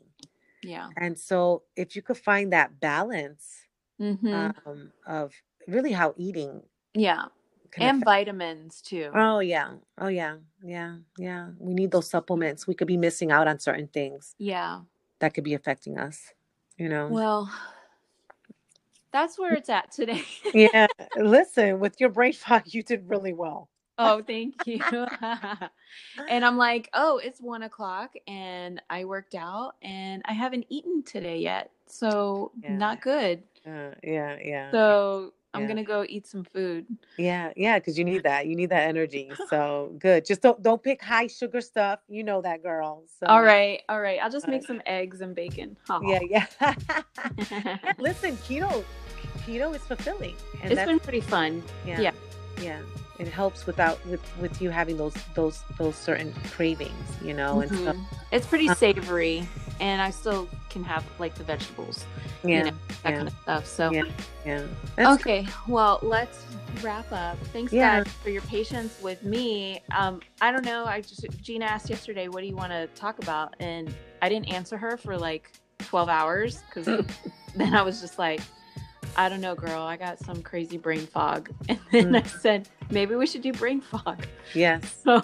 Yeah. 0.64 0.90
and 0.98 1.18
so 1.20 1.64
if 1.76 1.96
you 1.96 2.02
could 2.02 2.18
find 2.18 2.54
that 2.54 2.80
balance 2.80 3.66
hmm 4.00 4.50
um, 4.66 4.92
of 5.06 5.34
really 5.68 5.92
how 5.92 6.14
eating 6.18 6.64
yeah. 6.94 7.26
And 7.80 8.04
vitamins 8.04 8.82
too. 8.82 9.12
oh 9.13 9.40
yeah 9.40 9.74
oh 10.00 10.08
yeah 10.08 10.38
yeah 10.63 10.98
yeah 11.18 11.50
we 11.60 11.74
need 11.74 11.92
those 11.92 12.10
supplements 12.10 12.68
we 12.68 12.74
could 12.76 12.88
be 12.88 12.98
missing 12.98 13.32
out 13.32 13.48
on 13.48 13.60
certain 13.60 13.88
things 13.88 14.36
yeah. 14.38 14.82
that 15.20 15.34
could 15.34 15.44
be 15.44 15.54
affecting 15.54 15.98
us 15.98 16.34
you 16.78 16.90
know 16.90 17.08
Well, 17.08 17.52
that's 19.12 19.40
where 19.40 19.54
it's 19.54 19.70
at 19.70 19.92
today. 19.92 20.24
yeah. 20.54 20.86
Listen, 21.16 21.80
with 21.80 22.00
your 22.00 22.10
brain 22.10 22.34
fog, 22.34 22.63
you 22.68 22.84
did 22.84 23.10
really 23.10 23.34
well. 23.34 23.70
oh, 23.98 24.22
thank 24.22 24.68
you. 24.68 24.80
and 26.30 26.46
I'm 26.46 26.58
like, 26.58 26.90
oh, 26.94 27.18
it's 27.18 27.42
one 27.42 27.63
o'clock, 27.63 28.13
and 28.28 28.80
I 28.92 29.06
worked 29.06 29.34
out, 29.34 29.74
and 29.82 30.22
I 30.26 30.34
haven't 30.34 30.66
eaten 30.70 31.02
today 31.04 31.40
yet, 31.40 31.72
so 31.88 32.52
Yeah. 32.62 32.76
not 32.78 33.02
good. 33.02 33.42
Uh, 33.66 33.92
yeah, 34.04 34.38
yeah. 34.44 34.72
So 34.72 35.34
I'm 35.58 35.63
Yeah. 35.63 35.67
gonna 35.70 35.84
go 35.84 36.06
eat 36.08 36.26
some 36.28 36.43
food. 36.43 36.86
Yeah, 37.17 37.52
yeah, 37.56 37.80
because 37.80 37.98
you 37.98 38.06
need 38.06 38.24
that. 38.24 38.46
You 38.48 38.56
need 38.56 38.70
that 38.70 38.88
energy. 38.88 39.32
So 39.50 39.96
good. 40.00 40.24
Just 40.26 40.41
don't 40.41 40.62
don't 40.62 40.82
pick 40.82 41.02
high 41.02 41.28
sugar 41.28 41.62
stuff. 41.62 42.00
You 42.08 42.24
know 42.24 42.41
that, 42.41 42.62
girl. 42.63 43.04
So 43.20 43.26
All 43.28 43.41
right, 43.41 43.82
all 43.89 44.00
right. 44.02 44.20
I'll 44.22 44.30
just 44.30 44.48
make 44.48 44.63
some 44.65 44.82
eggs 44.86 45.22
and 45.22 45.34
bacon. 45.36 45.78
Yeah, 46.04 46.20
yeah. 46.30 46.46
Listen, 47.98 48.36
keto, 48.38 48.84
keto 49.46 49.76
is 49.76 49.82
fulfilling, 49.82 50.36
and 50.62 50.72
it's 50.72 50.76
that's 50.76 50.88
been 50.89 51.00
pretty 51.00 51.22
fun. 51.22 51.63
yeah, 51.86 52.00
yeah. 52.00 52.12
yeah. 52.62 52.80
It 53.20 53.28
helps 53.28 53.66
without 53.66 54.04
with 54.06 54.22
with 54.40 54.62
you 54.62 54.70
having 54.70 54.96
those 54.98 55.16
those 55.34 55.64
those 55.78 55.96
certain 55.96 56.34
cravings, 56.52 56.94
you 57.24 57.34
know, 57.34 57.62
and 57.62 57.72
stuff. 57.76 57.96
It's 58.32 58.46
pretty 58.46 58.70
Uh, 58.70 58.76
savory, 58.76 59.48
and 59.80 60.02
I 60.02 60.12
still 60.12 60.48
can 60.70 60.84
have 60.84 61.04
like 61.18 61.34
the 61.36 61.44
vegetables, 61.44 62.06
Yeah, 62.44 62.58
you 62.58 62.64
know, 62.72 62.78
that 63.04 63.10
yeah. 63.10 63.16
kind 63.18 63.28
of 63.28 63.34
stuff. 63.42 63.66
So, 63.66 63.92
Yeah. 63.92 64.04
yeah. 64.46 64.62
That's 64.96 65.20
okay, 65.22 65.48
well, 65.68 66.00
let's 66.04 66.44
wrap 66.84 67.12
up. 67.12 67.38
Thanks, 67.54 67.74
Yeah. 67.74 68.04
guys, 68.04 68.14
for 68.22 68.30
your 68.30 68.44
patience 68.44 69.00
with 69.02 69.24
me. 69.24 69.82
Um, 69.96 70.22
I 70.42 70.52
don't 70.52 70.66
know. 70.66 70.86
I 70.86 71.02
just 71.02 71.26
Gina 71.42 71.66
asked 71.66 71.90
yesterday, 71.90 72.28
"What 72.28 72.42
do 72.42 72.48
you 72.48 72.56
want 72.56 72.72
to 72.72 72.86
talk 72.96 73.18
about?" 73.18 73.56
And 73.60 73.92
I 74.22 74.30
didn't 74.30 74.50
answer 74.54 74.78
her 74.78 74.96
for 74.98 75.18
like 75.18 75.52
twelve 75.80 76.10
hours 76.10 76.62
because 76.70 76.86
then 77.56 77.74
I 77.74 77.82
was 77.82 78.00
just 78.00 78.20
like, 78.20 78.42
I 79.16 79.28
don't 79.30 79.42
know, 79.42 79.56
girl. 79.56 79.82
I 79.82 79.98
got 79.98 80.20
some 80.20 80.44
crazy 80.44 80.78
brain 80.78 81.08
fog. 81.08 81.50
And 81.70 81.80
then 81.92 82.16
I 82.16 82.22
said, 82.24 82.70
maybe 82.89 83.15
we 83.15 83.28
should 83.28 83.41
do 83.41 83.54
brain 83.54 83.82
fog. 83.82 84.26
Yes. 84.54 85.04
So. 85.04 85.21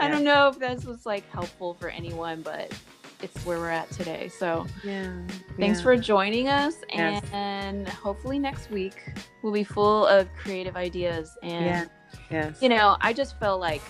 I 0.00 0.08
don't 0.08 0.22
know 0.22 0.46
if 0.46 0.60
this 0.60 0.84
was 0.84 1.04
like 1.06 1.28
helpful 1.30 1.74
for 1.74 1.88
anyone, 1.88 2.42
but 2.42 2.72
it's 3.20 3.44
where 3.44 3.58
we're 3.58 3.70
at 3.70 3.90
today. 3.90 4.28
So 4.28 4.64
Yeah. 4.84 5.12
thanks 5.58 5.78
yeah. 5.80 5.82
for 5.82 5.96
joining 5.96 6.46
us. 6.48 6.76
Yes. 6.88 7.24
And 7.32 7.88
hopefully 7.88 8.38
next 8.38 8.70
week 8.70 9.12
we'll 9.42 9.52
be 9.52 9.64
full 9.64 10.06
of 10.06 10.28
creative 10.34 10.76
ideas. 10.76 11.36
And, 11.42 11.64
Yeah. 11.64 11.84
Yes. 12.30 12.62
you 12.62 12.68
know, 12.68 12.96
I 13.00 13.12
just 13.12 13.40
feel 13.40 13.58
like 13.58 13.82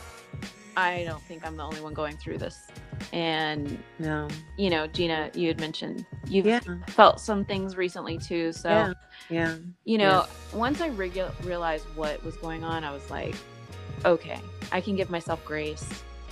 I 0.78 1.04
don't 1.04 1.22
think 1.24 1.46
I'm 1.46 1.56
the 1.56 1.64
only 1.64 1.80
one 1.82 1.92
going 1.92 2.16
through 2.16 2.38
this. 2.38 2.68
And, 3.12 3.82
No. 3.98 4.28
you 4.56 4.70
know, 4.70 4.86
Gina, 4.86 5.30
you 5.34 5.48
had 5.48 5.60
mentioned 5.60 6.04
you've 6.26 6.46
Yeah. 6.46 6.60
felt 6.88 7.20
some 7.20 7.44
things 7.44 7.76
recently 7.76 8.18
too. 8.18 8.52
So, 8.52 8.68
Yeah. 8.68 8.92
Yeah. 9.30 9.54
you 9.84 9.98
know, 9.98 10.26
once 10.52 10.80
I 10.80 10.90
regu- 10.90 11.32
realized 11.44 11.84
what 11.94 12.22
was 12.24 12.36
going 12.36 12.64
on, 12.64 12.84
I 12.84 12.90
was 12.92 13.10
like, 13.10 13.34
okay, 14.04 14.40
I 14.72 14.80
can 14.80 14.96
give 14.96 15.10
myself 15.10 15.44
grace 15.44 15.88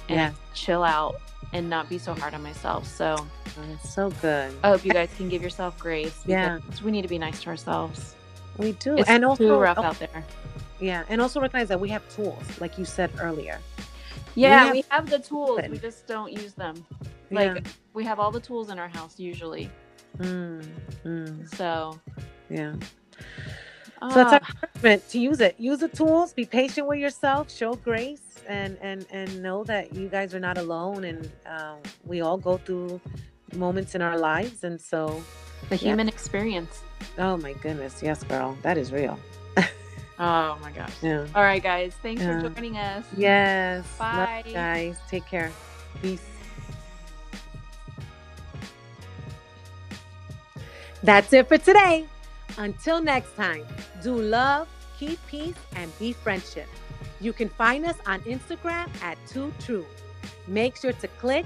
and 0.08 0.16
Yeah. 0.18 0.30
chill 0.54 0.82
out 0.84 1.16
and 1.52 1.68
not 1.70 1.88
be 1.88 1.98
so 1.98 2.14
hard 2.14 2.34
on 2.34 2.42
myself. 2.42 2.86
So 2.86 3.16
Oh, 3.58 3.62
it's 3.72 3.94
so 3.94 4.10
good. 4.20 4.54
I 4.62 4.68
hope 4.68 4.84
you 4.84 4.92
guys 4.92 5.08
can 5.16 5.28
give 5.30 5.42
yourself 5.42 5.78
grace. 5.78 6.20
Yeah. 6.26 6.58
We 6.84 6.90
need 6.90 7.02
to 7.02 7.08
be 7.08 7.18
nice 7.18 7.42
to 7.42 7.48
ourselves. 7.50 8.14
We 8.58 8.72
do. 8.72 8.96
It's 8.96 9.08
and 9.08 9.22
too 9.22 9.28
also 9.28 9.58
rough 9.58 9.78
oh, 9.78 9.82
out 9.84 9.98
there. 9.98 10.24
Yeah, 10.78 11.04
and 11.08 11.22
also 11.22 11.40
recognize 11.40 11.68
that 11.68 11.80
we 11.80 11.88
have 11.88 12.06
tools, 12.14 12.42
like 12.60 12.76
you 12.78 12.84
said 12.84 13.10
earlier. 13.18 13.58
Yeah, 14.36 14.64
have- 14.64 14.72
we 14.72 14.84
have 14.90 15.10
the 15.10 15.18
tools. 15.18 15.60
We 15.68 15.78
just 15.78 16.06
don't 16.06 16.32
use 16.32 16.52
them. 16.52 16.76
Yeah. 17.30 17.54
Like 17.54 17.66
we 17.94 18.04
have 18.04 18.20
all 18.20 18.30
the 18.30 18.40
tools 18.40 18.70
in 18.70 18.78
our 18.78 18.88
house 18.88 19.18
usually. 19.18 19.70
Mm, 20.18 20.64
mm, 21.04 21.56
So, 21.56 21.98
yeah. 22.48 22.74
So 24.12 24.20
it's 24.20 24.32
ah, 24.32 24.34
our 24.34 24.40
encouragement 24.40 25.08
to 25.08 25.18
use 25.18 25.40
it. 25.40 25.56
Use 25.58 25.80
the 25.80 25.88
tools. 25.88 26.32
Be 26.32 26.44
patient 26.44 26.86
with 26.86 26.98
yourself. 26.98 27.50
Show 27.50 27.74
grace, 27.74 28.20
and 28.46 28.76
and 28.82 29.06
and 29.10 29.42
know 29.42 29.64
that 29.64 29.94
you 29.94 30.08
guys 30.08 30.34
are 30.34 30.40
not 30.40 30.58
alone. 30.58 31.04
And 31.04 31.30
um, 31.46 31.78
we 32.04 32.20
all 32.20 32.36
go 32.36 32.58
through 32.58 33.00
moments 33.54 33.94
in 33.94 34.02
our 34.02 34.18
lives. 34.18 34.64
And 34.64 34.80
so, 34.80 35.22
the 35.70 35.76
yeah. 35.76 35.88
human 35.88 36.08
experience. 36.08 36.82
oh 37.18 37.36
my 37.38 37.54
goodness, 37.54 38.02
yes, 38.02 38.22
girl, 38.24 38.56
that 38.62 38.76
is 38.76 38.92
real. 38.92 39.18
Oh 40.18 40.58
my 40.62 40.70
gosh. 40.72 40.92
Yeah. 41.02 41.26
All 41.34 41.42
right, 41.42 41.62
guys. 41.62 41.94
Thanks 42.02 42.22
Yeah. 42.22 42.40
for 42.40 42.48
joining 42.48 42.76
us. 42.78 43.04
Yes. 43.16 43.84
Bye. 43.98 44.44
guys. 44.52 44.96
Take 45.08 45.26
care. 45.26 45.52
Peace. 46.00 46.22
That's 51.02 51.32
it 51.32 51.46
for 51.48 51.58
today. 51.58 52.06
Until 52.58 53.02
next 53.02 53.36
time, 53.36 53.66
do 54.02 54.14
love, 54.14 54.66
keep 54.98 55.18
peace, 55.26 55.56
and 55.74 55.96
be 55.98 56.12
friendship. 56.12 56.66
You 57.20 57.32
can 57.32 57.48
find 57.50 57.84
us 57.84 57.96
on 58.06 58.20
Instagram 58.22 58.88
at 59.02 59.18
Too 59.28 59.52
True. 59.60 59.86
Make 60.46 60.76
sure 60.76 60.92
to 60.92 61.08
click, 61.20 61.44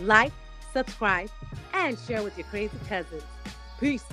like, 0.00 0.32
subscribe, 0.72 1.30
and 1.74 1.98
share 1.98 2.22
with 2.22 2.38
your 2.38 2.46
crazy 2.46 2.78
cousins. 2.88 3.24
Peace. 3.80 4.04